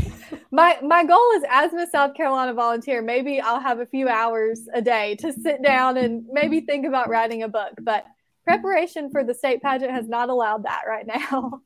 my 0.50 0.78
my 0.82 1.04
goal 1.04 1.30
is 1.36 1.42
as 1.48 1.72
Miss 1.72 1.90
South 1.90 2.14
Carolina 2.14 2.52
volunteer, 2.52 3.02
maybe 3.02 3.40
I'll 3.40 3.60
have 3.60 3.80
a 3.80 3.86
few 3.86 4.08
hours 4.08 4.68
a 4.74 4.82
day 4.82 5.16
to 5.16 5.32
sit 5.32 5.62
down 5.62 5.96
and 5.96 6.24
maybe 6.30 6.60
think 6.60 6.86
about 6.86 7.08
writing 7.08 7.42
a 7.42 7.48
book, 7.48 7.72
but 7.80 8.04
preparation 8.44 9.10
for 9.10 9.24
the 9.24 9.32
state 9.32 9.62
pageant 9.62 9.90
has 9.90 10.08
not 10.08 10.28
allowed 10.28 10.64
that 10.64 10.82
right 10.86 11.06
now. 11.06 11.62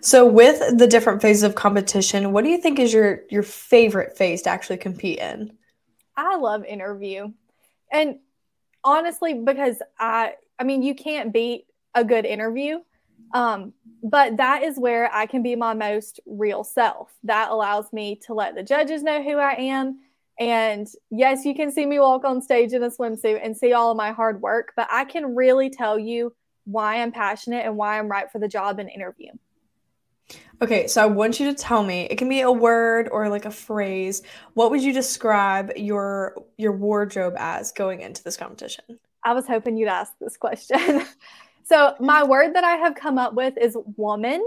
So 0.00 0.26
with 0.26 0.76
the 0.76 0.86
different 0.86 1.22
phases 1.22 1.42
of 1.42 1.54
competition, 1.54 2.32
what 2.32 2.44
do 2.44 2.50
you 2.50 2.58
think 2.58 2.78
is 2.78 2.92
your 2.92 3.22
your 3.30 3.42
favorite 3.42 4.16
phase 4.16 4.42
to 4.42 4.50
actually 4.50 4.76
compete 4.76 5.18
in? 5.18 5.56
I 6.16 6.36
love 6.36 6.64
interview. 6.64 7.32
And 7.90 8.18
honestly 8.84 9.34
because 9.34 9.78
I 9.98 10.34
I 10.58 10.64
mean 10.64 10.82
you 10.82 10.94
can't 10.94 11.32
beat 11.32 11.66
a 11.94 12.04
good 12.04 12.26
interview. 12.26 12.80
Um, 13.34 13.72
but 14.02 14.36
that 14.36 14.62
is 14.62 14.78
where 14.78 15.12
I 15.12 15.26
can 15.26 15.42
be 15.42 15.56
my 15.56 15.74
most 15.74 16.20
real 16.24 16.62
self. 16.64 17.12
That 17.24 17.50
allows 17.50 17.92
me 17.92 18.20
to 18.26 18.34
let 18.34 18.54
the 18.54 18.62
judges 18.62 19.02
know 19.02 19.22
who 19.22 19.38
I 19.38 19.54
am. 19.54 19.98
And 20.38 20.88
yes, 21.10 21.44
you 21.44 21.54
can 21.54 21.70
see 21.70 21.84
me 21.84 21.98
walk 21.98 22.24
on 22.24 22.40
stage 22.40 22.72
in 22.72 22.82
a 22.82 22.90
swimsuit 22.90 23.40
and 23.42 23.56
see 23.56 23.72
all 23.72 23.90
of 23.90 23.96
my 23.96 24.12
hard 24.12 24.40
work, 24.40 24.72
but 24.76 24.88
I 24.90 25.04
can 25.04 25.34
really 25.34 25.70
tell 25.70 25.98
you 25.98 26.34
why 26.64 26.96
I'm 26.96 27.12
passionate 27.12 27.64
and 27.64 27.76
why 27.76 27.98
I'm 27.98 28.08
right 28.08 28.30
for 28.30 28.38
the 28.38 28.48
job 28.48 28.78
and 28.78 28.88
interview. 28.88 29.30
Okay, 30.62 30.86
so 30.86 31.02
I 31.02 31.06
want 31.06 31.38
you 31.38 31.46
to 31.46 31.54
tell 31.54 31.82
me. 31.82 32.02
It 32.10 32.16
can 32.16 32.28
be 32.28 32.40
a 32.40 32.50
word 32.50 33.08
or 33.10 33.28
like 33.28 33.44
a 33.44 33.50
phrase. 33.50 34.22
What 34.54 34.70
would 34.70 34.82
you 34.82 34.92
describe 34.92 35.72
your 35.76 36.34
your 36.56 36.72
wardrobe 36.72 37.34
as 37.36 37.72
going 37.72 38.00
into 38.00 38.22
this 38.22 38.36
competition? 38.36 38.84
I 39.22 39.34
was 39.34 39.46
hoping 39.46 39.76
you'd 39.76 39.88
ask 39.88 40.12
this 40.20 40.36
question. 40.36 41.02
so, 41.64 41.94
my 41.98 42.24
word 42.24 42.54
that 42.54 42.64
I 42.64 42.76
have 42.76 42.94
come 42.94 43.18
up 43.18 43.34
with 43.34 43.56
is 43.56 43.76
woman. 43.96 44.44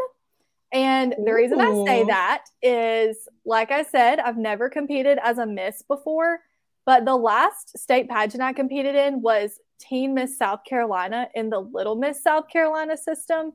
And 0.72 1.16
the 1.24 1.34
reason 1.34 1.60
I 1.60 1.86
say 1.86 2.04
that 2.04 2.44
is, 2.62 3.28
like 3.46 3.72
I 3.72 3.84
said, 3.84 4.20
I've 4.20 4.38
never 4.38 4.70
competed 4.70 5.18
as 5.24 5.38
a 5.38 5.46
Miss 5.46 5.82
before, 5.82 6.42
but 6.86 7.06
the 7.06 7.16
last 7.16 7.78
state 7.78 8.10
pageant 8.10 8.44
I 8.44 8.54
competed 8.54 8.94
in 8.94 9.22
was 9.22 9.60
Teen 9.80 10.14
Miss 10.14 10.38
South 10.38 10.64
Carolina 10.66 11.30
in 11.34 11.50
the 11.50 11.60
Little 11.60 11.96
Miss 11.96 12.22
South 12.22 12.50
Carolina 12.50 12.98
system. 12.98 13.54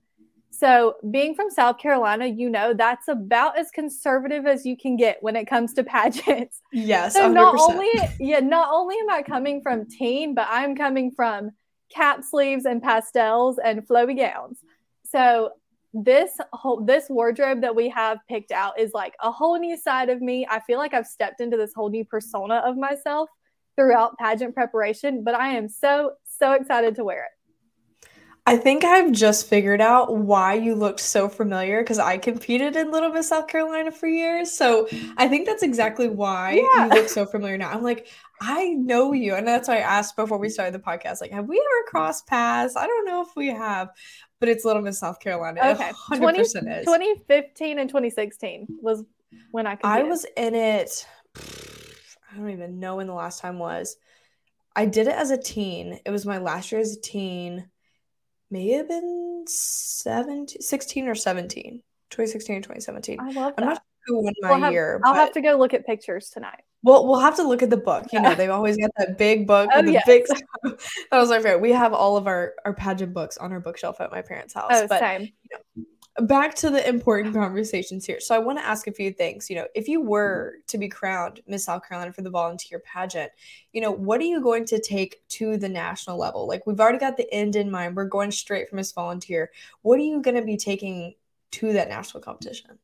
So, 0.50 0.96
being 1.10 1.34
from 1.34 1.50
South 1.50 1.78
Carolina, 1.78 2.26
you 2.26 2.50
know 2.50 2.74
that's 2.74 3.08
about 3.08 3.58
as 3.58 3.70
conservative 3.70 4.46
as 4.46 4.66
you 4.66 4.76
can 4.76 4.96
get 4.96 5.22
when 5.22 5.36
it 5.36 5.46
comes 5.46 5.74
to 5.74 5.84
pageants. 5.84 6.62
Yes. 6.72 7.12
So 7.12 7.28
100%. 7.28 7.34
not 7.34 7.54
only 7.58 7.90
yeah, 8.18 8.40
not 8.40 8.70
only 8.72 8.96
am 8.98 9.10
I 9.10 9.22
coming 9.22 9.62
from 9.62 9.86
teen, 9.86 10.34
but 10.34 10.48
I'm 10.50 10.74
coming 10.74 11.10
from 11.10 11.52
cap 11.94 12.24
sleeves 12.24 12.64
and 12.64 12.82
pastels 12.82 13.58
and 13.62 13.86
flowy 13.86 14.16
gowns. 14.16 14.58
So 15.04 15.50
this 15.94 16.38
whole 16.52 16.82
this 16.84 17.10
wardrobe 17.10 17.60
that 17.60 17.76
we 17.76 17.88
have 17.90 18.18
picked 18.28 18.50
out 18.50 18.78
is 18.78 18.92
like 18.94 19.14
a 19.20 19.30
whole 19.30 19.58
new 19.58 19.76
side 19.76 20.08
of 20.08 20.22
me. 20.22 20.46
I 20.48 20.60
feel 20.60 20.78
like 20.78 20.94
I've 20.94 21.06
stepped 21.06 21.40
into 21.40 21.56
this 21.56 21.74
whole 21.74 21.90
new 21.90 22.04
persona 22.04 22.56
of 22.64 22.76
myself 22.76 23.28
throughout 23.76 24.16
pageant 24.18 24.54
preparation, 24.54 25.22
but 25.22 25.34
I 25.34 25.48
am 25.48 25.68
so 25.68 26.12
so 26.24 26.52
excited 26.52 26.94
to 26.96 27.04
wear 27.04 27.24
it. 27.24 27.41
I 28.44 28.56
think 28.56 28.84
I've 28.84 29.12
just 29.12 29.48
figured 29.48 29.80
out 29.80 30.16
why 30.16 30.54
you 30.54 30.74
looked 30.74 30.98
so 30.98 31.28
familiar 31.28 31.80
because 31.80 32.00
I 32.00 32.18
competed 32.18 32.74
in 32.74 32.90
Little 32.90 33.10
Miss 33.10 33.28
South 33.28 33.46
Carolina 33.46 33.92
for 33.92 34.08
years. 34.08 34.50
So 34.50 34.88
I 35.16 35.28
think 35.28 35.46
that's 35.46 35.62
exactly 35.62 36.08
why 36.08 36.54
yeah. 36.54 36.86
you 36.86 36.90
look 36.90 37.08
so 37.08 37.24
familiar 37.24 37.56
now. 37.56 37.70
I'm 37.70 37.84
like, 37.84 38.08
I 38.40 38.70
know 38.70 39.12
you. 39.12 39.36
And 39.36 39.46
that's 39.46 39.68
why 39.68 39.76
I 39.76 39.80
asked 39.80 40.16
before 40.16 40.38
we 40.38 40.48
started 40.48 40.74
the 40.74 40.80
podcast, 40.80 41.20
like, 41.20 41.30
have 41.30 41.46
we 41.46 41.56
ever 41.56 41.84
crossed 41.86 42.26
paths? 42.26 42.74
I 42.76 42.84
don't 42.84 43.06
know 43.06 43.22
if 43.22 43.28
we 43.36 43.46
have, 43.46 43.90
but 44.40 44.48
it's 44.48 44.64
Little 44.64 44.82
Miss 44.82 44.98
South 44.98 45.20
Carolina. 45.20 45.60
Okay. 45.60 45.92
100% 46.10 46.18
20, 46.18 46.40
is. 46.40 46.52
2015 46.52 47.78
and 47.78 47.88
2016 47.88 48.66
was 48.80 49.04
when 49.52 49.68
I 49.68 49.76
competed. 49.76 50.06
I 50.06 50.08
was 50.08 50.26
in 50.36 50.56
it. 50.56 51.06
I 51.36 52.36
don't 52.36 52.50
even 52.50 52.80
know 52.80 52.96
when 52.96 53.06
the 53.06 53.14
last 53.14 53.40
time 53.40 53.60
was. 53.60 53.96
I 54.74 54.86
did 54.86 55.06
it 55.06 55.14
as 55.14 55.30
a 55.30 55.40
teen. 55.40 56.00
It 56.04 56.10
was 56.10 56.26
my 56.26 56.38
last 56.38 56.72
year 56.72 56.80
as 56.80 56.96
a 56.96 57.00
teen 57.00 57.68
may 58.52 58.68
have 58.72 58.88
been 58.88 59.44
17, 59.48 60.60
16 60.60 61.08
or 61.08 61.14
17. 61.14 61.82
2016 62.10 62.56
or 62.56 62.60
2017. 62.60 63.18
I 63.18 63.24
love 63.30 63.34
that. 63.34 63.54
I'm 63.56 63.64
not 63.64 63.74
sure 63.76 63.82
who 64.06 64.24
won 64.24 64.34
my 64.42 64.50
we'll 64.50 64.60
have, 64.60 64.72
year. 64.72 65.00
I'll 65.04 65.14
have 65.14 65.32
to 65.32 65.40
go 65.40 65.56
look 65.56 65.72
at 65.72 65.86
pictures 65.86 66.28
tonight. 66.28 66.60
Well, 66.82 67.06
we'll 67.06 67.20
have 67.20 67.36
to 67.36 67.42
look 67.42 67.62
at 67.62 67.70
the 67.70 67.76
book. 67.78 68.06
You 68.12 68.20
know, 68.20 68.34
they've 68.36 68.50
always 68.50 68.76
got 68.76 68.90
that 68.98 69.16
big 69.16 69.46
book 69.46 69.70
oh, 69.72 69.78
with 69.78 69.86
the 69.86 69.92
yes. 69.92 70.06
big 70.06 70.26
stuff. 70.26 70.42
That 71.10 71.18
was 71.18 71.30
my 71.30 71.36
favorite. 71.36 71.60
We 71.60 71.72
have 71.72 71.92
all 71.92 72.16
of 72.16 72.26
our, 72.26 72.52
our 72.64 72.74
pageant 72.74 73.14
books 73.14 73.38
on 73.38 73.52
our 73.52 73.60
bookshelf 73.60 74.00
at 74.00 74.12
my 74.12 74.22
parents' 74.22 74.54
house. 74.54 74.70
Oh, 74.70 74.86
but, 74.86 75.00
same. 75.00 75.22
You 75.22 75.58
know, 75.76 75.84
back 76.20 76.54
to 76.54 76.68
the 76.68 76.86
important 76.86 77.34
conversations 77.34 78.04
here. 78.04 78.20
So 78.20 78.34
I 78.34 78.38
want 78.38 78.58
to 78.58 78.66
ask 78.66 78.86
a 78.86 78.92
few 78.92 79.12
things. 79.12 79.48
You 79.48 79.56
know, 79.56 79.66
if 79.74 79.88
you 79.88 80.02
were 80.02 80.56
to 80.66 80.76
be 80.76 80.88
crowned 80.88 81.40
Miss 81.46 81.64
South 81.64 81.88
Carolina 81.88 82.12
for 82.12 82.22
the 82.22 82.30
volunteer 82.30 82.80
pageant, 82.80 83.32
you 83.72 83.80
know, 83.80 83.90
what 83.90 84.20
are 84.20 84.24
you 84.24 84.40
going 84.40 84.66
to 84.66 84.80
take 84.80 85.26
to 85.30 85.56
the 85.56 85.68
national 85.68 86.18
level? 86.18 86.46
Like 86.46 86.66
we've 86.66 86.80
already 86.80 86.98
got 86.98 87.16
the 87.16 87.32
end 87.32 87.56
in 87.56 87.70
mind. 87.70 87.96
We're 87.96 88.04
going 88.04 88.30
straight 88.30 88.68
from 88.68 88.76
Miss 88.76 88.92
Volunteer. 88.92 89.50
What 89.82 89.98
are 89.98 90.02
you 90.02 90.20
going 90.20 90.36
to 90.36 90.42
be 90.42 90.56
taking 90.56 91.14
to 91.52 91.72
that 91.72 91.88
national 91.88 92.22
competition? 92.22 92.78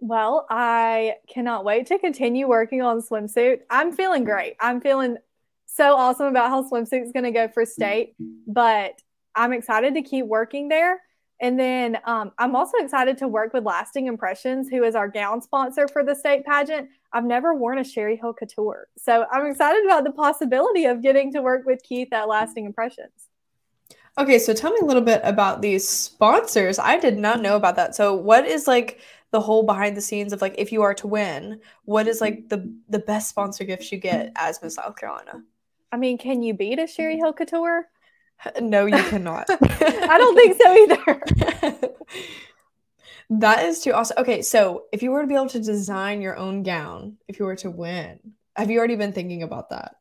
Well, 0.00 0.46
I 0.50 1.16
cannot 1.28 1.64
wait 1.64 1.86
to 1.86 1.98
continue 1.98 2.48
working 2.48 2.82
on 2.82 3.00
swimsuit. 3.00 3.60
I'm 3.70 3.92
feeling 3.92 4.24
great. 4.24 4.56
I'm 4.58 4.80
feeling 4.80 5.18
so 5.66 5.94
awesome 5.94 6.26
about 6.26 6.48
how 6.48 6.68
swimsuit 6.68 7.04
is 7.04 7.12
going 7.12 7.24
to 7.24 7.30
go 7.30 7.46
for 7.46 7.64
state, 7.64 8.16
but 8.48 9.00
I'm 9.36 9.52
excited 9.52 9.94
to 9.94 10.02
keep 10.02 10.26
working 10.26 10.68
there 10.68 11.00
and 11.42 11.58
then 11.58 11.98
um, 12.04 12.30
I'm 12.38 12.54
also 12.54 12.78
excited 12.78 13.18
to 13.18 13.26
work 13.26 13.52
with 13.52 13.64
Lasting 13.64 14.06
Impressions, 14.06 14.68
who 14.68 14.84
is 14.84 14.94
our 14.94 15.08
gown 15.08 15.42
sponsor 15.42 15.88
for 15.88 16.04
the 16.04 16.14
state 16.14 16.44
pageant. 16.46 16.88
I've 17.12 17.24
never 17.24 17.52
worn 17.52 17.78
a 17.78 17.84
Sherri 17.84 18.16
Hill 18.16 18.32
Couture. 18.32 18.86
So 18.96 19.26
I'm 19.30 19.46
excited 19.46 19.84
about 19.84 20.04
the 20.04 20.12
possibility 20.12 20.84
of 20.84 21.02
getting 21.02 21.32
to 21.32 21.42
work 21.42 21.66
with 21.66 21.82
Keith 21.82 22.12
at 22.12 22.28
Lasting 22.28 22.64
Impressions. 22.64 23.28
Okay, 24.18 24.38
so 24.38 24.54
tell 24.54 24.70
me 24.70 24.78
a 24.82 24.84
little 24.84 25.02
bit 25.02 25.20
about 25.24 25.62
these 25.62 25.86
sponsors. 25.86 26.78
I 26.78 26.96
did 26.98 27.18
not 27.18 27.42
know 27.42 27.56
about 27.56 27.74
that. 27.74 27.96
So 27.96 28.14
what 28.14 28.46
is 28.46 28.68
like 28.68 29.00
the 29.32 29.40
whole 29.40 29.64
behind 29.64 29.96
the 29.96 30.00
scenes 30.00 30.32
of 30.32 30.42
like 30.42 30.54
if 30.58 30.70
you 30.70 30.82
are 30.82 30.94
to 30.94 31.08
win, 31.08 31.60
what 31.86 32.06
is 32.06 32.20
like 32.20 32.50
the 32.50 32.72
the 32.88 33.00
best 33.00 33.28
sponsor 33.28 33.64
gifts 33.64 33.90
you 33.90 33.98
get 33.98 34.30
as 34.36 34.62
Miss 34.62 34.76
South 34.76 34.96
Carolina? 34.96 35.42
I 35.90 35.96
mean, 35.96 36.18
can 36.18 36.42
you 36.42 36.54
beat 36.54 36.78
a 36.78 36.86
Sherri 36.86 37.16
Hill 37.16 37.32
Couture? 37.32 37.88
No, 38.60 38.86
you 38.86 39.02
cannot. 39.04 39.46
I 39.50 40.18
don't 40.18 40.36
think 40.36 40.60
so 40.60 40.74
either. 40.74 41.92
that 43.30 43.64
is 43.64 43.80
too 43.80 43.92
awesome. 43.92 44.18
Okay, 44.18 44.42
so 44.42 44.84
if 44.92 45.02
you 45.02 45.10
were 45.10 45.22
to 45.22 45.26
be 45.26 45.34
able 45.34 45.48
to 45.50 45.60
design 45.60 46.20
your 46.20 46.36
own 46.36 46.62
gown, 46.62 47.18
if 47.28 47.38
you 47.38 47.44
were 47.44 47.56
to 47.56 47.70
win, 47.70 48.18
have 48.56 48.70
you 48.70 48.78
already 48.78 48.96
been 48.96 49.12
thinking 49.12 49.42
about 49.42 49.70
that? 49.70 49.96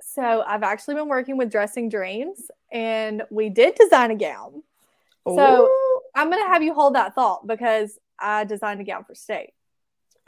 So 0.00 0.42
I've 0.46 0.62
actually 0.62 0.96
been 0.96 1.08
working 1.08 1.36
with 1.36 1.50
Dressing 1.50 1.88
Dreams 1.88 2.50
and 2.72 3.22
we 3.30 3.48
did 3.48 3.74
design 3.76 4.10
a 4.10 4.16
gown. 4.16 4.62
Ooh. 5.28 5.36
So 5.36 5.70
I'm 6.14 6.30
going 6.30 6.42
to 6.42 6.48
have 6.48 6.62
you 6.62 6.74
hold 6.74 6.94
that 6.96 7.14
thought 7.14 7.46
because 7.46 7.98
I 8.18 8.44
designed 8.44 8.80
a 8.80 8.84
gown 8.84 9.04
for 9.04 9.14
state. 9.14 9.52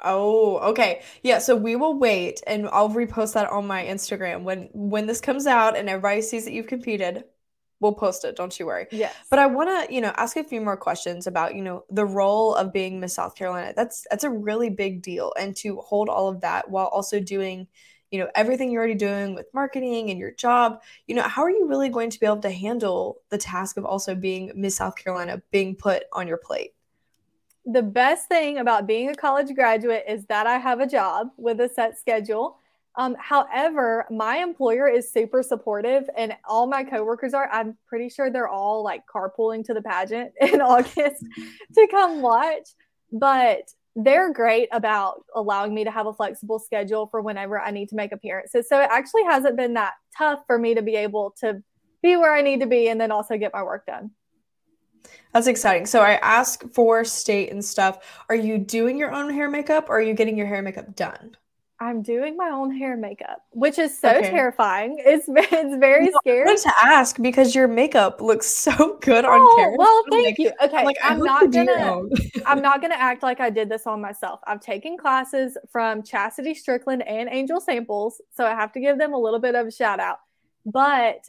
Oh, 0.03 0.59
okay. 0.71 1.03
Yeah, 1.23 1.39
so 1.39 1.55
we 1.57 1.77
will 1.77 1.99
wait 1.99 2.43
and 2.47 2.69
I'll 2.69 2.91
repost 2.91 3.35
that 3.35 3.51
on 3.51 3.67
my 3.67 3.85
Instagram 3.85 4.43
when 4.43 4.69
when 4.73 5.07
this 5.07 5.21
comes 5.21 5.47
out 5.47 5.77
and 5.77 5.89
everybody 5.89 6.23
sees 6.23 6.45
that 6.45 6.53
you've 6.53 6.67
competed. 6.67 7.25
We'll 7.81 7.95
post 7.95 8.25
it, 8.25 8.37
don't 8.37 8.57
you 8.61 8.67
worry. 8.67 8.87
Yeah. 8.93 9.11
But 9.29 9.41
I 9.41 9.47
want 9.47 9.89
to, 9.89 9.93
you 9.93 10.01
know, 10.01 10.13
ask 10.17 10.37
a 10.37 10.45
few 10.45 10.61
more 10.61 10.77
questions 10.77 11.27
about, 11.27 11.57
you 11.57 11.63
know, 11.63 11.85
the 11.91 12.05
role 12.05 12.55
of 12.55 12.73
being 12.73 13.01
Miss 13.01 13.15
South 13.15 13.35
Carolina. 13.35 13.73
That's 13.75 14.07
that's 14.09 14.23
a 14.25 14.31
really 14.31 14.71
big 14.71 15.03
deal 15.03 15.33
and 15.39 15.57
to 15.57 15.77
hold 15.79 16.09
all 16.09 16.29
of 16.29 16.43
that 16.43 16.71
while 16.71 16.87
also 16.87 17.19
doing, 17.19 17.67
you 18.11 18.21
know, 18.21 18.29
everything 18.37 18.71
you're 18.71 18.83
already 18.83 18.95
doing 18.95 19.35
with 19.35 19.47
marketing 19.53 20.11
and 20.11 20.19
your 20.19 20.31
job, 20.31 20.81
you 21.07 21.15
know, 21.17 21.23
how 21.23 21.43
are 21.43 21.51
you 21.51 21.67
really 21.67 21.89
going 21.89 22.11
to 22.11 22.21
be 22.21 22.27
able 22.27 22.39
to 22.39 22.51
handle 22.51 23.19
the 23.31 23.39
task 23.39 23.77
of 23.77 23.85
also 23.85 24.15
being 24.15 24.53
Miss 24.55 24.77
South 24.77 24.95
Carolina 24.97 25.43
being 25.51 25.75
put 25.75 26.05
on 26.13 26.29
your 26.29 26.39
plate? 26.39 26.75
The 27.65 27.83
best 27.83 28.29
thing 28.29 28.59
about 28.59 28.87
being 28.87 29.09
a 29.09 29.15
college 29.15 29.55
graduate 29.55 30.05
is 30.09 30.27
that 30.27 30.47
I 30.47 30.59
have 30.59 30.81
a 30.81 30.87
job 30.87 31.29
with 31.37 31.61
a 31.61 31.69
set 31.69 31.99
schedule. 31.99 32.57
Um, 32.97 33.17
however, 33.19 34.05
my 34.11 34.39
employer 34.39 34.89
is 34.89 35.11
super 35.11 35.43
supportive, 35.43 36.11
and 36.17 36.37
all 36.47 36.67
my 36.67 36.85
coworkers 36.85 37.33
are. 37.33 37.49
I'm 37.51 37.79
pretty 37.87 38.09
sure 38.09 38.31
they're 38.31 38.49
all 38.49 38.83
like 38.83 39.03
carpooling 39.07 39.65
to 39.65 39.75
the 39.75 39.83
pageant 39.83 40.33
in 40.41 40.61
August 40.61 41.25
to 41.75 41.89
come 41.91 42.21
watch. 42.21 42.69
But 43.13 43.71
they're 43.95 44.33
great 44.33 44.69
about 44.73 45.25
allowing 45.35 45.75
me 45.75 45.85
to 45.85 45.91
have 45.91 46.07
a 46.07 46.13
flexible 46.13 46.59
schedule 46.59 47.07
for 47.07 47.21
whenever 47.21 47.61
I 47.61 47.71
need 47.71 47.91
to 47.91 47.97
make 47.97 48.13
appearances. 48.13 48.69
So 48.69 48.81
it 48.81 48.89
actually 48.91 49.25
hasn't 49.25 49.57
been 49.57 49.75
that 49.75 49.93
tough 50.17 50.41
for 50.47 50.59
me 50.59 50.75
to 50.75 50.83
be 50.83 50.97
able 50.97 51.35
to 51.41 51.63
be 52.03 52.17
where 52.17 52.35
I 52.35 52.43
need 52.43 52.61
to 52.61 52.67
be 52.67 52.89
and 52.89 53.01
then 53.01 53.13
also 53.13 53.37
get 53.37 53.53
my 53.53 53.63
work 53.63 53.87
done. 53.87 54.11
That's 55.33 55.47
exciting. 55.47 55.87
So 55.87 56.01
I 56.01 56.15
ask 56.15 56.63
for 56.73 57.05
state 57.05 57.51
and 57.51 57.65
stuff. 57.65 58.23
Are 58.29 58.35
you 58.35 58.59
doing 58.59 58.99
your 58.99 59.13
own 59.13 59.33
hair 59.33 59.51
makeup 59.51 59.89
or 59.89 59.99
are 59.99 60.03
you 60.03 60.15
getting 60.15 60.37
your 60.37 60.47
hair 60.47 60.63
makeup 60.63 60.95
done? 60.95 61.37
I'm 61.83 62.01
doing 62.01 62.37
my 62.37 62.49
own 62.49 62.71
hair 62.71 62.97
makeup, 62.97 63.45
which 63.51 63.77
is 63.77 63.99
so 63.99 64.09
okay. 64.09 64.31
terrifying. 64.31 64.99
It's 65.01 65.25
it's 65.29 65.77
very 65.81 66.07
no, 66.07 66.13
scary. 66.21 66.49
I 66.49 66.55
to 66.55 66.73
ask 66.81 67.21
because 67.21 67.57
your 67.57 67.67
makeup 67.67 68.21
looks 68.21 68.47
so 68.47 68.99
good 69.01 69.25
on 69.25 69.41
oh, 69.41 69.55
camera. 69.57 69.77
Well, 69.77 70.05
thank 70.09 70.27
like, 70.27 70.39
you. 70.39 70.53
Okay, 70.63 70.85
like, 70.85 70.97
I'm 71.03 71.19
not 71.19 71.51
gonna 71.51 72.03
I'm 72.47 72.63
not 72.63 72.83
gonna 72.83 72.95
act 72.95 73.25
like 73.25 73.41
I 73.41 73.51
did 73.51 73.69
this 73.69 73.89
on 73.89 74.01
myself. 74.01 74.39
I've 74.47 74.61
taken 74.61 74.97
classes 74.97 75.59
from 75.73 76.05
Chastity 76.05 76.55
Strickland 76.55 77.03
and 77.03 77.29
Angel 77.29 77.61
Samples, 77.61 78.21
so 78.31 78.47
I 78.47 78.51
have 78.51 78.71
to 78.75 78.81
give 78.81 78.97
them 78.97 79.13
a 79.13 79.19
little 79.19 79.41
bit 79.41 79.57
of 79.57 79.67
a 79.67 79.71
shout 79.73 79.99
out. 79.99 80.19
But 80.65 81.29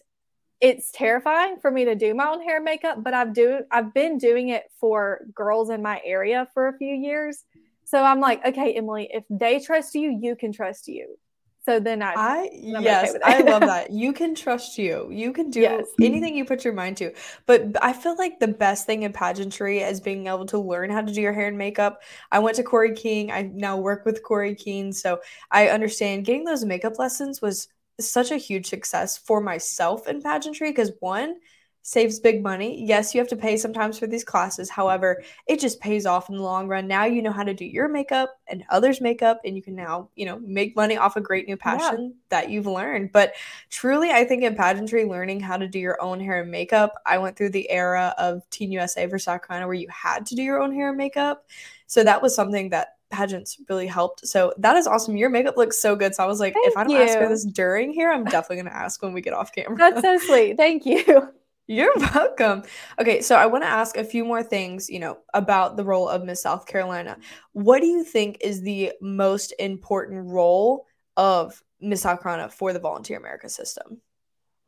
it's 0.63 0.91
terrifying 0.91 1.57
for 1.61 1.69
me 1.69 1.83
to 1.83 1.93
do 1.93 2.15
my 2.15 2.29
own 2.29 2.41
hair 2.41 2.55
and 2.55 2.65
makeup, 2.65 3.03
but 3.03 3.13
I've 3.13 3.33
do 3.33 3.59
I've 3.69 3.93
been 3.93 4.17
doing 4.17 4.47
it 4.47 4.63
for 4.79 5.25
girls 5.35 5.69
in 5.69 5.81
my 5.81 6.01
area 6.05 6.47
for 6.53 6.69
a 6.69 6.77
few 6.77 6.95
years. 6.95 7.43
So 7.83 8.01
I'm 8.01 8.21
like, 8.21 8.43
okay, 8.45 8.73
Emily, 8.73 9.09
if 9.11 9.25
they 9.29 9.59
trust 9.59 9.93
you, 9.93 10.17
you 10.21 10.37
can 10.37 10.53
trust 10.53 10.87
you. 10.87 11.17
So 11.65 11.81
then 11.81 12.01
I, 12.01 12.13
I 12.15 12.49
yes, 12.53 13.09
okay 13.09 13.19
I 13.23 13.41
love 13.41 13.61
that. 13.61 13.91
You 13.91 14.13
can 14.13 14.35
trust 14.35 14.77
you. 14.77 15.09
You 15.11 15.33
can 15.33 15.49
do 15.49 15.59
yes. 15.59 15.85
anything 16.01 16.35
you 16.35 16.45
put 16.45 16.63
your 16.63 16.73
mind 16.73 16.95
to. 16.97 17.11
But 17.45 17.75
I 17.81 17.91
feel 17.91 18.15
like 18.15 18.39
the 18.39 18.47
best 18.47 18.85
thing 18.85 19.03
in 19.03 19.11
pageantry 19.11 19.79
is 19.79 19.99
being 19.99 20.27
able 20.27 20.45
to 20.45 20.57
learn 20.57 20.89
how 20.89 21.01
to 21.01 21.13
do 21.13 21.21
your 21.21 21.33
hair 21.33 21.49
and 21.49 21.57
makeup. 21.57 22.01
I 22.31 22.39
went 22.39 22.55
to 22.55 22.63
Corey 22.63 22.95
King. 22.95 23.31
I 23.31 23.51
now 23.53 23.75
work 23.77 24.05
with 24.05 24.23
Corey 24.23 24.55
King, 24.55 24.93
so 24.93 25.19
I 25.51 25.67
understand 25.67 26.23
getting 26.25 26.45
those 26.45 26.63
makeup 26.63 26.99
lessons 26.99 27.41
was 27.41 27.67
such 28.09 28.31
a 28.31 28.37
huge 28.37 28.67
success 28.67 29.17
for 29.17 29.41
myself 29.41 30.07
in 30.07 30.21
pageantry 30.21 30.71
because 30.71 30.91
one, 30.99 31.35
saves 31.83 32.17
big 32.19 32.41
money. 32.41 32.83
Yes, 32.83 33.13
you 33.13 33.19
have 33.19 33.27
to 33.27 33.35
pay 33.35 33.57
sometimes 33.57 33.99
for 33.99 34.07
these 34.07 34.23
classes. 34.23 34.69
However, 34.69 35.21
it 35.47 35.59
just 35.59 35.81
pays 35.81 36.05
off 36.05 36.29
in 36.29 36.37
the 36.37 36.41
long 36.41 36.67
run. 36.67 36.87
Now 36.87 37.03
you 37.03 37.21
know 37.21 37.31
how 37.31 37.43
to 37.43 37.53
do 37.53 37.65
your 37.65 37.89
makeup 37.89 38.33
and 38.47 38.63
others' 38.69 39.01
makeup, 39.01 39.41
and 39.45 39.55
you 39.55 39.61
can 39.61 39.75
now, 39.75 40.09
you 40.15 40.25
know, 40.25 40.39
make 40.39 40.77
money 40.77 40.97
off 40.97 41.17
a 41.17 41.21
great 41.21 41.45
new 41.45 41.57
passion 41.57 42.01
yeah. 42.01 42.19
that 42.29 42.49
you've 42.49 42.65
learned. 42.65 43.11
But 43.11 43.33
truly, 43.69 44.11
I 44.11 44.23
think 44.23 44.43
in 44.43 44.55
pageantry, 44.55 45.03
learning 45.03 45.41
how 45.41 45.57
to 45.57 45.67
do 45.67 45.77
your 45.77 46.01
own 46.01 46.21
hair 46.21 46.41
and 46.41 46.49
makeup, 46.49 46.93
I 47.05 47.17
went 47.17 47.35
through 47.35 47.49
the 47.49 47.69
era 47.69 48.15
of 48.17 48.49
Teen 48.49 48.71
USA 48.71 49.07
for 49.07 49.19
South 49.19 49.45
Carolina 49.45 49.67
where 49.67 49.75
you 49.75 49.89
had 49.89 50.25
to 50.27 50.35
do 50.35 50.41
your 50.41 50.61
own 50.61 50.73
hair 50.73 50.89
and 50.89 50.97
makeup. 50.97 51.45
So 51.87 52.03
that 52.03 52.21
was 52.21 52.33
something 52.33 52.69
that 52.69 52.95
pageants 53.13 53.57
really 53.69 53.87
helped. 53.87 54.27
So 54.27 54.53
that 54.57 54.75
is 54.75 54.87
awesome. 54.87 55.15
Your 55.15 55.29
makeup 55.29 55.55
looks 55.55 55.81
so 55.81 55.95
good. 55.95 56.15
So 56.15 56.23
I 56.23 56.27
was 56.27 56.39
like, 56.39 56.53
Thank 56.53 56.67
if 56.67 56.77
I 56.77 56.83
don't 56.83 56.91
you. 56.91 56.97
ask 56.97 57.17
her 57.17 57.29
this 57.29 57.45
during 57.45 57.93
here, 57.93 58.11
I'm 58.11 58.23
definitely 58.25 58.57
gonna 58.57 58.75
ask 58.75 59.01
when 59.01 59.13
we 59.13 59.21
get 59.21 59.33
off 59.33 59.53
camera. 59.53 59.77
That's 59.77 60.01
so 60.01 60.17
sweet. 60.17 60.57
Thank 60.57 60.85
you. 60.85 61.29
You're 61.67 61.93
welcome. 61.95 62.63
Okay, 62.99 63.21
so 63.21 63.37
I 63.37 63.45
want 63.45 63.63
to 63.63 63.69
ask 63.69 63.95
a 63.95 64.03
few 64.03 64.25
more 64.25 64.43
things, 64.43 64.89
you 64.89 64.99
know, 64.99 65.19
about 65.33 65.77
the 65.77 65.85
role 65.85 66.09
of 66.09 66.25
Miss 66.25 66.41
South 66.41 66.65
Carolina. 66.65 67.17
What 67.53 67.79
do 67.79 67.87
you 67.87 68.03
think 68.03 68.39
is 68.41 68.61
the 68.61 68.91
most 69.01 69.53
important 69.59 70.25
role 70.25 70.85
of 71.15 71.63
Miss 71.79 72.01
South 72.01 72.21
Carolina 72.21 72.49
for 72.49 72.73
the 72.73 72.79
Volunteer 72.79 73.17
America 73.17 73.47
system? 73.47 74.01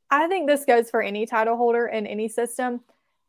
I 0.10 0.28
think 0.28 0.48
this 0.48 0.64
goes 0.64 0.90
for 0.90 1.02
any 1.02 1.26
title 1.26 1.58
holder 1.58 1.88
in 1.88 2.08
any 2.08 2.30
system, 2.30 2.80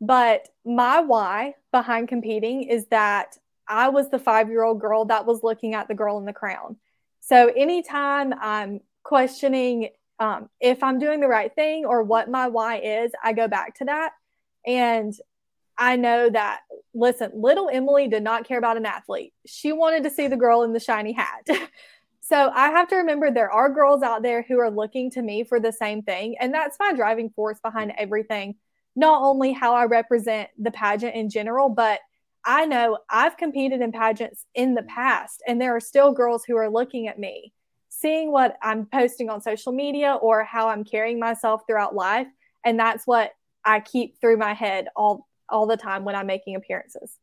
but 0.00 0.48
my 0.64 1.00
why 1.00 1.54
behind 1.72 2.06
competing 2.06 2.62
is 2.62 2.86
that 2.88 3.36
I 3.68 3.88
was 3.88 4.10
the 4.10 4.18
5-year-old 4.18 4.80
girl 4.80 5.06
that 5.06 5.26
was 5.26 5.42
looking 5.42 5.74
at 5.74 5.88
the 5.88 5.94
girl 5.94 6.18
in 6.18 6.24
the 6.24 6.32
crown. 6.32 6.76
So 7.20 7.52
anytime 7.54 8.32
I'm 8.40 8.80
questioning 9.02 9.90
um, 10.18 10.48
if 10.60 10.82
I'm 10.82 10.98
doing 10.98 11.20
the 11.20 11.28
right 11.28 11.54
thing 11.54 11.84
or 11.84 12.02
what 12.02 12.30
my 12.30 12.48
why 12.48 12.78
is, 12.78 13.12
I 13.22 13.32
go 13.32 13.48
back 13.48 13.76
to 13.78 13.84
that. 13.86 14.12
And 14.66 15.14
I 15.78 15.96
know 15.96 16.30
that, 16.30 16.60
listen, 16.94 17.32
little 17.34 17.68
Emily 17.70 18.08
did 18.08 18.22
not 18.22 18.46
care 18.46 18.58
about 18.58 18.78
an 18.78 18.86
athlete. 18.86 19.34
She 19.46 19.72
wanted 19.72 20.04
to 20.04 20.10
see 20.10 20.26
the 20.26 20.36
girl 20.36 20.62
in 20.62 20.72
the 20.72 20.80
shiny 20.80 21.12
hat. 21.12 21.46
so 22.20 22.50
I 22.54 22.70
have 22.70 22.88
to 22.88 22.96
remember 22.96 23.30
there 23.30 23.50
are 23.50 23.68
girls 23.68 24.02
out 24.02 24.22
there 24.22 24.42
who 24.42 24.58
are 24.58 24.70
looking 24.70 25.10
to 25.12 25.22
me 25.22 25.44
for 25.44 25.60
the 25.60 25.72
same 25.72 26.02
thing. 26.02 26.36
And 26.40 26.52
that's 26.52 26.78
my 26.80 26.94
driving 26.94 27.30
force 27.30 27.60
behind 27.60 27.92
everything. 27.98 28.54
Not 28.94 29.22
only 29.22 29.52
how 29.52 29.74
I 29.74 29.84
represent 29.84 30.48
the 30.58 30.70
pageant 30.70 31.14
in 31.14 31.28
general, 31.28 31.68
but 31.68 32.00
I 32.46 32.64
know 32.64 32.98
I've 33.10 33.36
competed 33.36 33.80
in 33.80 33.90
pageants 33.90 34.46
in 34.54 34.74
the 34.74 34.84
past, 34.84 35.42
and 35.46 35.60
there 35.60 35.74
are 35.74 35.80
still 35.80 36.12
girls 36.12 36.44
who 36.44 36.56
are 36.56 36.70
looking 36.70 37.08
at 37.08 37.18
me 37.18 37.52
seeing 37.88 38.30
what 38.30 38.56
I'm 38.62 38.86
posting 38.86 39.30
on 39.30 39.40
social 39.40 39.72
media 39.72 40.14
or 40.14 40.44
how 40.44 40.68
I'm 40.68 40.84
carrying 40.84 41.18
myself 41.18 41.62
throughout 41.66 41.94
life. 41.94 42.26
And 42.64 42.78
that's 42.78 43.06
what 43.06 43.32
I 43.64 43.80
keep 43.80 44.20
through 44.20 44.36
my 44.36 44.54
head 44.54 44.88
all 44.94 45.26
all 45.48 45.66
the 45.66 45.76
time 45.76 46.04
when 46.04 46.16
I'm 46.16 46.26
making 46.26 46.56
appearances. 46.56 47.18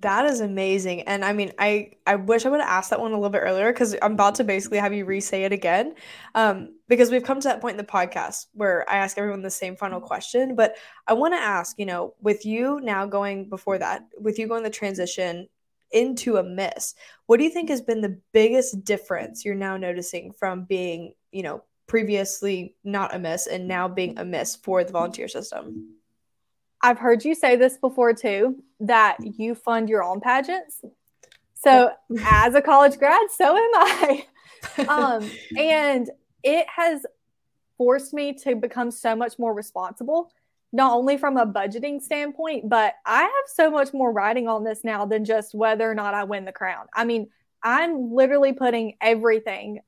That 0.00 0.24
is 0.24 0.40
amazing. 0.40 1.02
And 1.02 1.24
I 1.24 1.34
mean, 1.34 1.52
I 1.58 1.90
I 2.06 2.16
wish 2.16 2.46
I 2.46 2.48
would 2.48 2.60
have 2.60 2.68
asked 2.68 2.90
that 2.90 3.00
one 3.00 3.12
a 3.12 3.16
little 3.16 3.28
bit 3.28 3.42
earlier 3.44 3.70
because 3.70 3.94
I'm 4.00 4.12
about 4.12 4.36
to 4.36 4.44
basically 4.44 4.78
have 4.78 4.94
you 4.94 5.04
re-say 5.04 5.44
it 5.44 5.52
again. 5.52 5.94
Um, 6.34 6.76
because 6.88 7.10
we've 7.10 7.22
come 7.22 7.38
to 7.40 7.48
that 7.48 7.60
point 7.60 7.78
in 7.78 7.84
the 7.84 7.90
podcast 7.90 8.46
where 8.54 8.88
I 8.90 8.96
ask 8.96 9.18
everyone 9.18 9.42
the 9.42 9.50
same 9.50 9.76
final 9.76 10.00
question. 10.00 10.54
But 10.54 10.76
I 11.06 11.12
want 11.12 11.34
to 11.34 11.38
ask, 11.38 11.78
you 11.78 11.84
know, 11.84 12.14
with 12.20 12.46
you 12.46 12.80
now 12.80 13.04
going 13.04 13.50
before 13.50 13.78
that, 13.78 14.06
with 14.18 14.38
you 14.38 14.48
going 14.48 14.62
the 14.62 14.70
transition 14.70 15.48
into 15.90 16.38
a 16.38 16.42
miss. 16.42 16.94
What 17.26 17.36
do 17.36 17.44
you 17.44 17.50
think 17.50 17.68
has 17.68 17.82
been 17.82 18.00
the 18.00 18.18
biggest 18.32 18.84
difference 18.84 19.44
you're 19.44 19.54
now 19.54 19.76
noticing 19.76 20.32
from 20.32 20.64
being, 20.64 21.12
you 21.30 21.42
know, 21.42 21.62
previously 21.86 22.74
not 22.84 23.14
a 23.14 23.18
miss 23.18 23.46
and 23.46 23.68
now 23.68 23.86
being 23.86 24.18
a 24.18 24.24
miss 24.24 24.56
for 24.56 24.82
the 24.82 24.92
volunteer 24.92 25.28
system? 25.28 25.96
I've 26.84 26.98
heard 26.98 27.24
you 27.24 27.34
say 27.34 27.56
this 27.56 27.78
before 27.78 28.12
too 28.12 28.62
that 28.80 29.16
you 29.38 29.54
fund 29.54 29.88
your 29.88 30.04
own 30.04 30.20
pageants. 30.20 30.82
So, 31.54 31.92
as 32.26 32.54
a 32.54 32.60
college 32.60 32.98
grad, 32.98 33.30
so 33.34 33.56
am 33.56 33.70
I. 33.74 34.26
um, 34.88 35.30
and 35.58 36.10
it 36.42 36.66
has 36.68 37.06
forced 37.78 38.12
me 38.12 38.34
to 38.34 38.54
become 38.54 38.90
so 38.90 39.16
much 39.16 39.38
more 39.38 39.54
responsible 39.54 40.30
not 40.72 40.92
only 40.92 41.16
from 41.16 41.36
a 41.36 41.46
budgeting 41.46 42.02
standpoint, 42.02 42.68
but 42.68 42.94
I 43.06 43.22
have 43.22 43.32
so 43.46 43.70
much 43.70 43.94
more 43.94 44.12
writing 44.12 44.48
on 44.48 44.64
this 44.64 44.80
now 44.82 45.06
than 45.06 45.24
just 45.24 45.54
whether 45.54 45.88
or 45.88 45.94
not 45.94 46.14
I 46.14 46.24
win 46.24 46.44
the 46.44 46.52
crown. 46.52 46.86
I 46.92 47.04
mean, 47.04 47.28
I'm 47.62 48.12
literally 48.12 48.52
putting 48.52 48.96
everything 49.00 49.80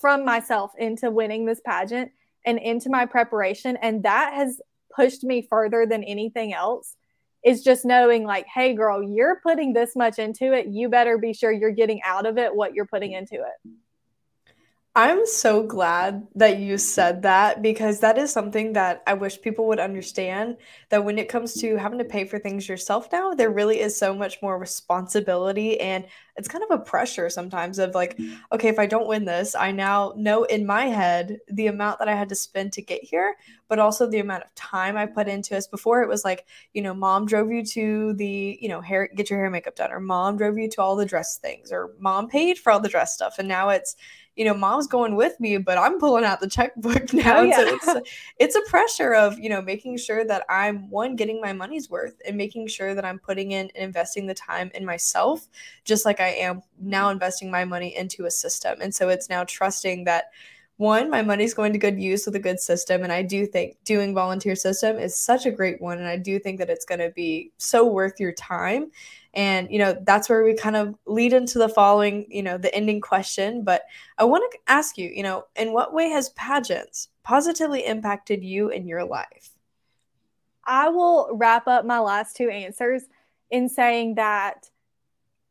from 0.00 0.24
myself 0.24 0.72
into 0.78 1.10
winning 1.10 1.44
this 1.44 1.60
pageant 1.64 2.10
and 2.46 2.58
into 2.58 2.88
my 2.88 3.04
preparation. 3.04 3.76
And 3.76 4.02
that 4.04 4.32
has 4.32 4.62
pushed 4.94 5.24
me 5.24 5.46
further 5.48 5.86
than 5.86 6.04
anything 6.04 6.52
else. 6.52 6.96
Is 7.42 7.62
just 7.62 7.86
knowing, 7.86 8.24
like, 8.24 8.46
hey, 8.54 8.74
girl, 8.74 9.02
you're 9.02 9.40
putting 9.42 9.72
this 9.72 9.96
much 9.96 10.18
into 10.18 10.52
it. 10.52 10.66
You 10.66 10.90
better 10.90 11.16
be 11.16 11.32
sure 11.32 11.50
you're 11.50 11.70
getting 11.70 12.02
out 12.04 12.26
of 12.26 12.36
it 12.36 12.54
what 12.54 12.74
you're 12.74 12.84
putting 12.86 13.12
into 13.12 13.36
it. 13.36 13.70
I'm 14.96 15.24
so 15.24 15.62
glad 15.62 16.26
that 16.34 16.58
you 16.58 16.76
said 16.76 17.22
that 17.22 17.62
because 17.62 18.00
that 18.00 18.18
is 18.18 18.32
something 18.32 18.72
that 18.72 19.04
I 19.06 19.14
wish 19.14 19.40
people 19.40 19.68
would 19.68 19.78
understand 19.78 20.56
that 20.88 21.04
when 21.04 21.16
it 21.16 21.28
comes 21.28 21.54
to 21.60 21.76
having 21.76 22.00
to 22.00 22.04
pay 22.04 22.24
for 22.24 22.40
things 22.40 22.68
yourself 22.68 23.06
now, 23.12 23.32
there 23.32 23.50
really 23.50 23.78
is 23.78 23.96
so 23.96 24.12
much 24.12 24.42
more 24.42 24.58
responsibility 24.58 25.80
and 25.80 26.06
it's 26.36 26.48
kind 26.48 26.64
of 26.64 26.72
a 26.72 26.82
pressure 26.82 27.30
sometimes 27.30 27.78
of 27.78 27.94
like, 27.94 28.18
okay, 28.50 28.68
if 28.68 28.80
I 28.80 28.86
don't 28.86 29.06
win 29.06 29.26
this, 29.26 29.54
I 29.54 29.70
now 29.70 30.12
know 30.16 30.42
in 30.44 30.66
my 30.66 30.86
head 30.86 31.38
the 31.48 31.68
amount 31.68 32.00
that 32.00 32.08
I 32.08 32.14
had 32.14 32.30
to 32.30 32.34
spend 32.34 32.72
to 32.72 32.82
get 32.82 33.04
here, 33.04 33.36
but 33.68 33.78
also 33.78 34.08
the 34.08 34.20
amount 34.20 34.44
of 34.44 34.54
time 34.56 34.96
I 34.96 35.06
put 35.06 35.28
into 35.28 35.54
it. 35.56 35.66
Before 35.70 36.02
it 36.02 36.08
was 36.08 36.24
like, 36.24 36.46
you 36.72 36.82
know, 36.82 36.94
mom 36.94 37.26
drove 37.26 37.52
you 37.52 37.64
to 37.64 38.14
the, 38.14 38.58
you 38.60 38.68
know, 38.68 38.80
hair, 38.80 39.08
get 39.14 39.30
your 39.30 39.38
hair 39.38 39.50
makeup 39.50 39.76
done, 39.76 39.92
or 39.92 40.00
mom 40.00 40.36
drove 40.36 40.58
you 40.58 40.68
to 40.70 40.82
all 40.82 40.96
the 40.96 41.04
dress 41.04 41.36
things, 41.36 41.70
or 41.70 41.90
mom 42.00 42.26
paid 42.28 42.58
for 42.58 42.72
all 42.72 42.80
the 42.80 42.88
dress 42.88 43.14
stuff. 43.14 43.36
And 43.38 43.46
now 43.46 43.68
it's, 43.68 43.94
you 44.36 44.44
know, 44.44 44.54
mom's 44.54 44.86
going 44.86 45.16
with 45.16 45.38
me, 45.40 45.58
but 45.58 45.76
I'm 45.76 45.98
pulling 45.98 46.24
out 46.24 46.40
the 46.40 46.48
checkbook 46.48 47.12
now. 47.12 47.38
Oh, 47.38 47.42
yeah. 47.42 47.56
So 47.56 47.66
it's 47.66 48.10
it's 48.38 48.56
a 48.56 48.70
pressure 48.70 49.14
of, 49.14 49.38
you 49.38 49.48
know, 49.50 49.60
making 49.60 49.98
sure 49.98 50.24
that 50.24 50.44
I'm 50.48 50.88
one 50.88 51.16
getting 51.16 51.40
my 51.40 51.52
money's 51.52 51.90
worth 51.90 52.20
and 52.26 52.36
making 52.36 52.68
sure 52.68 52.94
that 52.94 53.04
I'm 53.04 53.18
putting 53.18 53.52
in 53.52 53.70
and 53.74 53.84
investing 53.84 54.26
the 54.26 54.34
time 54.34 54.70
in 54.74 54.84
myself, 54.84 55.48
just 55.84 56.04
like 56.04 56.20
I 56.20 56.28
am 56.28 56.62
now 56.80 57.10
investing 57.10 57.50
my 57.50 57.64
money 57.64 57.96
into 57.96 58.26
a 58.26 58.30
system. 58.30 58.80
And 58.80 58.94
so 58.94 59.08
it's 59.08 59.28
now 59.28 59.44
trusting 59.44 60.04
that 60.04 60.26
one, 60.80 61.10
my 61.10 61.20
money's 61.20 61.52
going 61.52 61.74
to 61.74 61.78
good 61.78 62.00
use 62.00 62.24
with 62.24 62.34
a 62.36 62.40
good 62.40 62.58
system. 62.58 63.02
And 63.02 63.12
I 63.12 63.22
do 63.22 63.46
think 63.46 63.76
doing 63.84 64.14
volunteer 64.14 64.56
system 64.56 64.96
is 64.98 65.14
such 65.14 65.44
a 65.44 65.50
great 65.50 65.78
one. 65.78 65.98
And 65.98 66.08
I 66.08 66.16
do 66.16 66.38
think 66.38 66.58
that 66.58 66.70
it's 66.70 66.86
going 66.86 67.00
to 67.00 67.10
be 67.10 67.52
so 67.58 67.86
worth 67.86 68.18
your 68.18 68.32
time. 68.32 68.90
And, 69.34 69.70
you 69.70 69.78
know, 69.78 69.94
that's 70.06 70.30
where 70.30 70.42
we 70.42 70.54
kind 70.54 70.76
of 70.76 70.94
lead 71.04 71.34
into 71.34 71.58
the 71.58 71.68
following, 71.68 72.24
you 72.30 72.42
know, 72.42 72.56
the 72.56 72.74
ending 72.74 73.02
question. 73.02 73.62
But 73.62 73.82
I 74.16 74.24
want 74.24 74.50
to 74.50 74.58
ask 74.68 74.96
you, 74.96 75.10
you 75.14 75.22
know, 75.22 75.44
in 75.54 75.74
what 75.74 75.92
way 75.92 76.08
has 76.08 76.30
pageants 76.30 77.08
positively 77.24 77.84
impacted 77.84 78.42
you 78.42 78.70
in 78.70 78.86
your 78.88 79.04
life? 79.04 79.50
I 80.64 80.88
will 80.88 81.28
wrap 81.34 81.68
up 81.68 81.84
my 81.84 82.00
last 82.00 82.36
two 82.36 82.48
answers 82.48 83.02
in 83.50 83.68
saying 83.68 84.14
that 84.14 84.69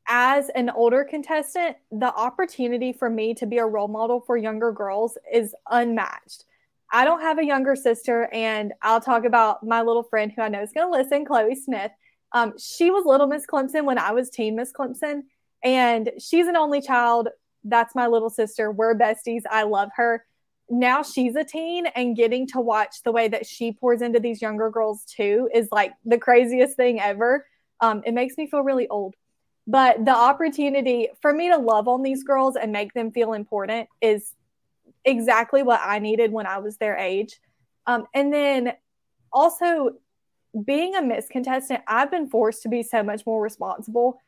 as 0.09 0.49
an 0.49 0.71
older 0.71 1.03
contestant, 1.03 1.77
the 1.91 2.13
opportunity 2.13 2.91
for 2.91 3.11
me 3.11 3.35
to 3.35 3.45
be 3.45 3.59
a 3.59 3.65
role 3.65 3.87
model 3.87 4.19
for 4.19 4.35
younger 4.35 4.71
girls 4.71 5.17
is 5.31 5.53
unmatched. 5.69 6.45
I 6.91 7.05
don't 7.05 7.21
have 7.21 7.37
a 7.37 7.45
younger 7.45 7.75
sister, 7.75 8.27
and 8.33 8.73
I'll 8.81 8.99
talk 8.99 9.23
about 9.23 9.63
my 9.63 9.83
little 9.83 10.01
friend 10.01 10.31
who 10.31 10.41
I 10.41 10.49
know 10.49 10.63
is 10.63 10.71
going 10.73 10.91
to 10.91 10.91
listen, 10.91 11.25
Chloe 11.25 11.53
Smith. 11.53 11.91
Um, 12.31 12.53
she 12.57 12.89
was 12.89 13.05
Little 13.05 13.27
Miss 13.27 13.45
Clemson 13.45 13.85
when 13.85 13.99
I 13.99 14.11
was 14.11 14.31
Teen 14.31 14.55
Miss 14.55 14.73
Clemson, 14.73 15.21
and 15.63 16.09
she's 16.19 16.47
an 16.47 16.57
only 16.57 16.81
child. 16.81 17.29
That's 17.63 17.93
my 17.93 18.07
little 18.07 18.31
sister. 18.31 18.71
We're 18.71 18.97
besties. 18.97 19.43
I 19.49 19.63
love 19.63 19.89
her. 19.95 20.25
Now 20.71 21.03
she's 21.03 21.35
a 21.35 21.43
teen, 21.43 21.85
and 21.85 22.15
getting 22.15 22.47
to 22.47 22.59
watch 22.59 23.03
the 23.03 23.11
way 23.11 23.27
that 23.27 23.45
she 23.45 23.73
pours 23.73 24.01
into 24.01 24.19
these 24.19 24.41
younger 24.41 24.71
girls 24.71 25.03
too 25.05 25.49
is 25.53 25.67
like 25.71 25.93
the 26.03 26.17
craziest 26.17 26.75
thing 26.75 26.99
ever. 26.99 27.45
Um, 27.79 28.01
it 28.07 28.15
makes 28.15 28.37
me 28.37 28.47
feel 28.47 28.61
really 28.61 28.87
old. 28.87 29.13
But 29.69 30.03
the 30.03 30.15
opportunity 30.15 31.09
for 31.21 31.31
me 31.31 31.49
to 31.49 31.57
love 31.57 31.87
on 31.87 32.01
these 32.01 32.23
girls 32.23 32.55
and 32.55 32.71
make 32.71 32.93
them 32.93 33.11
feel 33.11 33.33
important 33.33 33.87
is 34.01 34.33
exactly 35.05 35.61
what 35.61 35.79
I 35.83 35.99
needed 35.99 36.31
when 36.31 36.47
I 36.47 36.57
was 36.57 36.77
their 36.77 36.97
age. 36.97 37.39
Um, 37.85 38.07
and 38.15 38.33
then 38.33 38.73
also 39.31 39.91
being 40.65 40.95
a 40.95 41.03
Miss 41.03 41.27
contestant, 41.29 41.81
I've 41.85 42.09
been 42.09 42.31
forced 42.31 42.63
to 42.63 42.69
be 42.69 42.81
so 42.81 43.03
much 43.03 43.27
more 43.27 43.43
responsible 43.43 44.19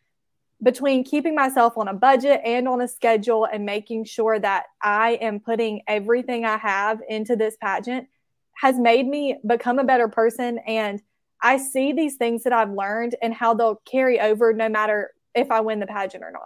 between 0.61 1.03
keeping 1.03 1.33
myself 1.33 1.75
on 1.75 1.87
a 1.87 1.93
budget 1.95 2.41
and 2.45 2.67
on 2.67 2.79
a 2.79 2.87
schedule 2.87 3.45
and 3.51 3.65
making 3.65 4.05
sure 4.05 4.37
that 4.37 4.65
I 4.79 5.13
am 5.21 5.39
putting 5.39 5.81
everything 5.87 6.45
I 6.45 6.57
have 6.57 7.01
into 7.09 7.35
this 7.35 7.57
pageant 7.59 8.07
has 8.57 8.77
made 8.77 9.07
me 9.07 9.39
become 9.43 9.79
a 9.79 9.83
better 9.83 10.07
person. 10.07 10.59
And 10.67 11.01
I 11.41 11.57
see 11.57 11.93
these 11.93 12.17
things 12.17 12.43
that 12.43 12.53
I've 12.53 12.69
learned 12.69 13.15
and 13.23 13.33
how 13.33 13.55
they'll 13.55 13.81
carry 13.85 14.19
over 14.19 14.53
no 14.53 14.69
matter 14.69 15.15
if 15.35 15.51
I 15.51 15.61
win 15.61 15.79
the 15.79 15.87
pageant 15.87 16.23
or 16.23 16.31
not. 16.31 16.41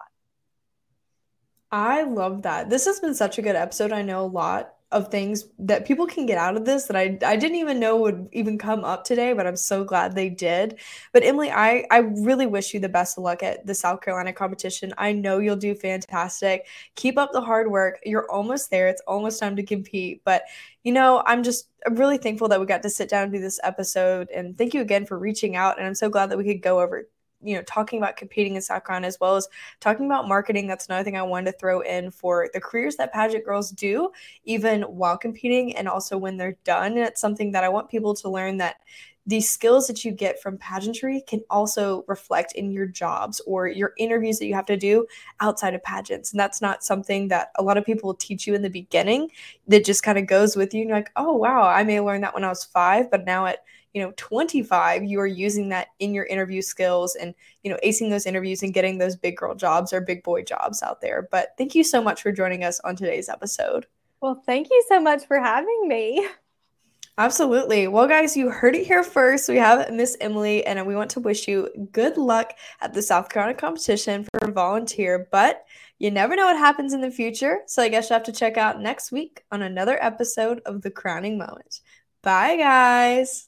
I 1.71 2.03
love 2.03 2.43
that. 2.43 2.69
This 2.69 2.85
has 2.85 2.99
been 2.99 3.15
such 3.15 3.37
a 3.37 3.41
good 3.41 3.55
episode. 3.55 3.91
I 3.91 4.01
know 4.01 4.23
a 4.23 4.27
lot 4.27 4.75
of 4.91 5.09
things 5.09 5.45
that 5.59 5.85
people 5.85 6.05
can 6.05 6.25
get 6.25 6.37
out 6.37 6.55
of 6.55 6.63
this 6.63 6.85
that 6.85 6.95
I, 6.95 7.17
I 7.25 7.35
didn't 7.35 7.57
even 7.57 7.79
know 7.79 7.97
would 7.97 8.29
even 8.31 8.57
come 8.57 8.85
up 8.85 9.03
today, 9.03 9.33
but 9.33 9.45
I'm 9.45 9.57
so 9.57 9.83
glad 9.83 10.15
they 10.15 10.29
did. 10.29 10.79
But 11.11 11.25
Emily, 11.25 11.51
I, 11.51 11.85
I 11.91 11.97
really 11.97 12.45
wish 12.45 12.73
you 12.73 12.79
the 12.79 12.87
best 12.87 13.17
of 13.17 13.23
luck 13.23 13.43
at 13.43 13.65
the 13.65 13.75
South 13.75 14.01
Carolina 14.01 14.31
competition. 14.31 14.93
I 14.97 15.11
know 15.11 15.39
you'll 15.39 15.57
do 15.57 15.75
fantastic. 15.75 16.67
Keep 16.95 17.17
up 17.17 17.33
the 17.33 17.41
hard 17.41 17.69
work. 17.69 17.99
You're 18.05 18.31
almost 18.31 18.69
there. 18.69 18.87
It's 18.87 19.01
almost 19.07 19.39
time 19.39 19.55
to 19.57 19.63
compete. 19.63 20.21
But, 20.23 20.43
you 20.83 20.93
know, 20.93 21.23
I'm 21.25 21.43
just 21.43 21.67
I'm 21.85 21.95
really 21.95 22.17
thankful 22.17 22.47
that 22.47 22.59
we 22.59 22.65
got 22.65 22.83
to 22.83 22.89
sit 22.89 23.09
down 23.09 23.23
and 23.23 23.33
do 23.33 23.39
this 23.39 23.59
episode. 23.63 24.29
And 24.29 24.57
thank 24.57 24.73
you 24.73 24.81
again 24.81 25.05
for 25.05 25.19
reaching 25.19 25.55
out. 25.55 25.77
And 25.77 25.85
I'm 25.85 25.95
so 25.95 26.09
glad 26.09 26.29
that 26.29 26.37
we 26.37 26.45
could 26.45 26.61
go 26.61 26.79
over 26.79 27.09
you 27.41 27.55
know 27.55 27.63
talking 27.63 27.99
about 27.99 28.17
competing 28.17 28.55
in 28.55 28.61
South 28.61 28.85
Carolina 28.85 29.07
as 29.07 29.19
well 29.19 29.35
as 29.35 29.47
talking 29.79 30.05
about 30.05 30.27
marketing. 30.27 30.67
That's 30.67 30.87
another 30.87 31.03
thing 31.03 31.17
I 31.17 31.23
wanted 31.23 31.51
to 31.51 31.57
throw 31.57 31.81
in 31.81 32.11
for 32.11 32.49
the 32.53 32.61
careers 32.61 32.95
that 32.97 33.13
pageant 33.13 33.45
girls 33.45 33.71
do, 33.71 34.11
even 34.43 34.83
while 34.83 35.17
competing 35.17 35.75
and 35.75 35.87
also 35.87 36.17
when 36.17 36.37
they're 36.37 36.57
done. 36.63 36.93
And 36.93 37.07
it's 37.07 37.21
something 37.21 37.51
that 37.51 37.63
I 37.63 37.69
want 37.69 37.89
people 37.89 38.13
to 38.15 38.29
learn 38.29 38.57
that 38.57 38.77
these 39.27 39.49
skills 39.49 39.87
that 39.87 40.05
you 40.05 40.11
get 40.11 40.41
from 40.41 40.57
pageantry 40.57 41.21
can 41.27 41.41
also 41.49 42.05
reflect 42.07 42.53
in 42.53 42.71
your 42.71 42.85
jobs 42.85 43.41
or 43.47 43.67
your 43.67 43.93
interviews 43.97 44.37
that 44.37 44.45
you 44.45 44.53
have 44.53 44.67
to 44.67 44.77
do 44.77 45.07
outside 45.39 45.73
of 45.73 45.83
pageants. 45.83 46.31
And 46.31 46.39
that's 46.39 46.61
not 46.61 46.83
something 46.83 47.27
that 47.29 47.51
a 47.55 47.63
lot 47.63 47.77
of 47.77 47.85
people 47.85 48.13
teach 48.13 48.45
you 48.45 48.53
in 48.53 48.61
the 48.61 48.69
beginning 48.69 49.31
that 49.67 49.83
just 49.83 50.03
kind 50.03 50.19
of 50.19 50.27
goes 50.27 50.55
with 50.55 50.73
you. 50.73 50.81
And 50.81 50.89
you're 50.89 50.97
like, 50.97 51.11
oh, 51.15 51.33
wow, 51.33 51.67
I 51.67 51.83
may 51.83 51.99
learned 51.99 52.23
that 52.23 52.35
when 52.35 52.43
I 52.43 52.49
was 52.49 52.63
five, 52.63 53.09
but 53.09 53.25
now 53.25 53.47
at 53.47 53.63
you 53.95 54.01
know 54.01 54.13
25 54.17 55.05
you 55.05 55.21
are 55.21 55.25
using 55.25 55.69
that 55.69 55.87
in 55.99 56.13
your 56.13 56.25
interview 56.25 56.61
skills 56.61 57.15
and 57.15 57.33
you 57.63 57.71
know 57.71 57.79
acing 57.81 58.09
those 58.09 58.25
interviews 58.25 58.61
and 58.61 58.73
getting 58.73 58.97
those 58.97 59.15
big 59.15 59.37
girl 59.37 59.55
jobs 59.55 59.93
or 59.93 60.01
big 60.01 60.21
boy 60.21 60.43
jobs 60.43 60.83
out 60.83 60.99
there 60.99 61.29
but 61.31 61.53
thank 61.57 61.73
you 61.73 61.83
so 61.83 62.03
much 62.03 62.21
for 62.21 62.31
joining 62.33 62.65
us 62.65 62.81
on 62.81 62.97
today's 62.97 63.29
episode 63.29 63.87
well 64.19 64.43
thank 64.45 64.69
you 64.69 64.83
so 64.89 64.99
much 64.99 65.25
for 65.25 65.39
having 65.39 65.87
me 65.87 66.27
Absolutely. 67.17 67.87
Well, 67.87 68.07
guys, 68.07 68.35
you 68.35 68.49
heard 68.49 68.75
it 68.75 68.85
here 68.85 69.03
first. 69.03 69.47
We 69.47 69.55
have 69.55 69.89
Miss 69.93 70.17
Emily, 70.19 70.65
and 70.65 70.85
we 70.85 70.95
want 70.97 71.11
to 71.11 71.21
wish 71.21 71.47
you 71.47 71.69
good 71.93 72.17
luck 72.17 72.53
at 72.81 72.93
the 72.93 73.01
South 73.01 73.29
Carolina 73.29 73.57
competition 73.57 74.25
for 74.25 74.49
a 74.49 74.51
volunteer. 74.51 75.27
But 75.31 75.63
you 75.97 76.11
never 76.11 76.35
know 76.35 76.45
what 76.45 76.57
happens 76.57 76.93
in 76.93 76.99
the 76.99 77.11
future. 77.11 77.59
So 77.67 77.81
I 77.81 77.87
guess 77.87 78.09
you 78.09 78.15
have 78.15 78.23
to 78.23 78.33
check 78.33 78.57
out 78.57 78.81
next 78.81 79.13
week 79.13 79.43
on 79.49 79.61
another 79.61 79.97
episode 80.01 80.61
of 80.65 80.81
The 80.81 80.91
Crowning 80.91 81.37
Moment. 81.37 81.79
Bye, 82.21 82.57
guys. 82.57 83.47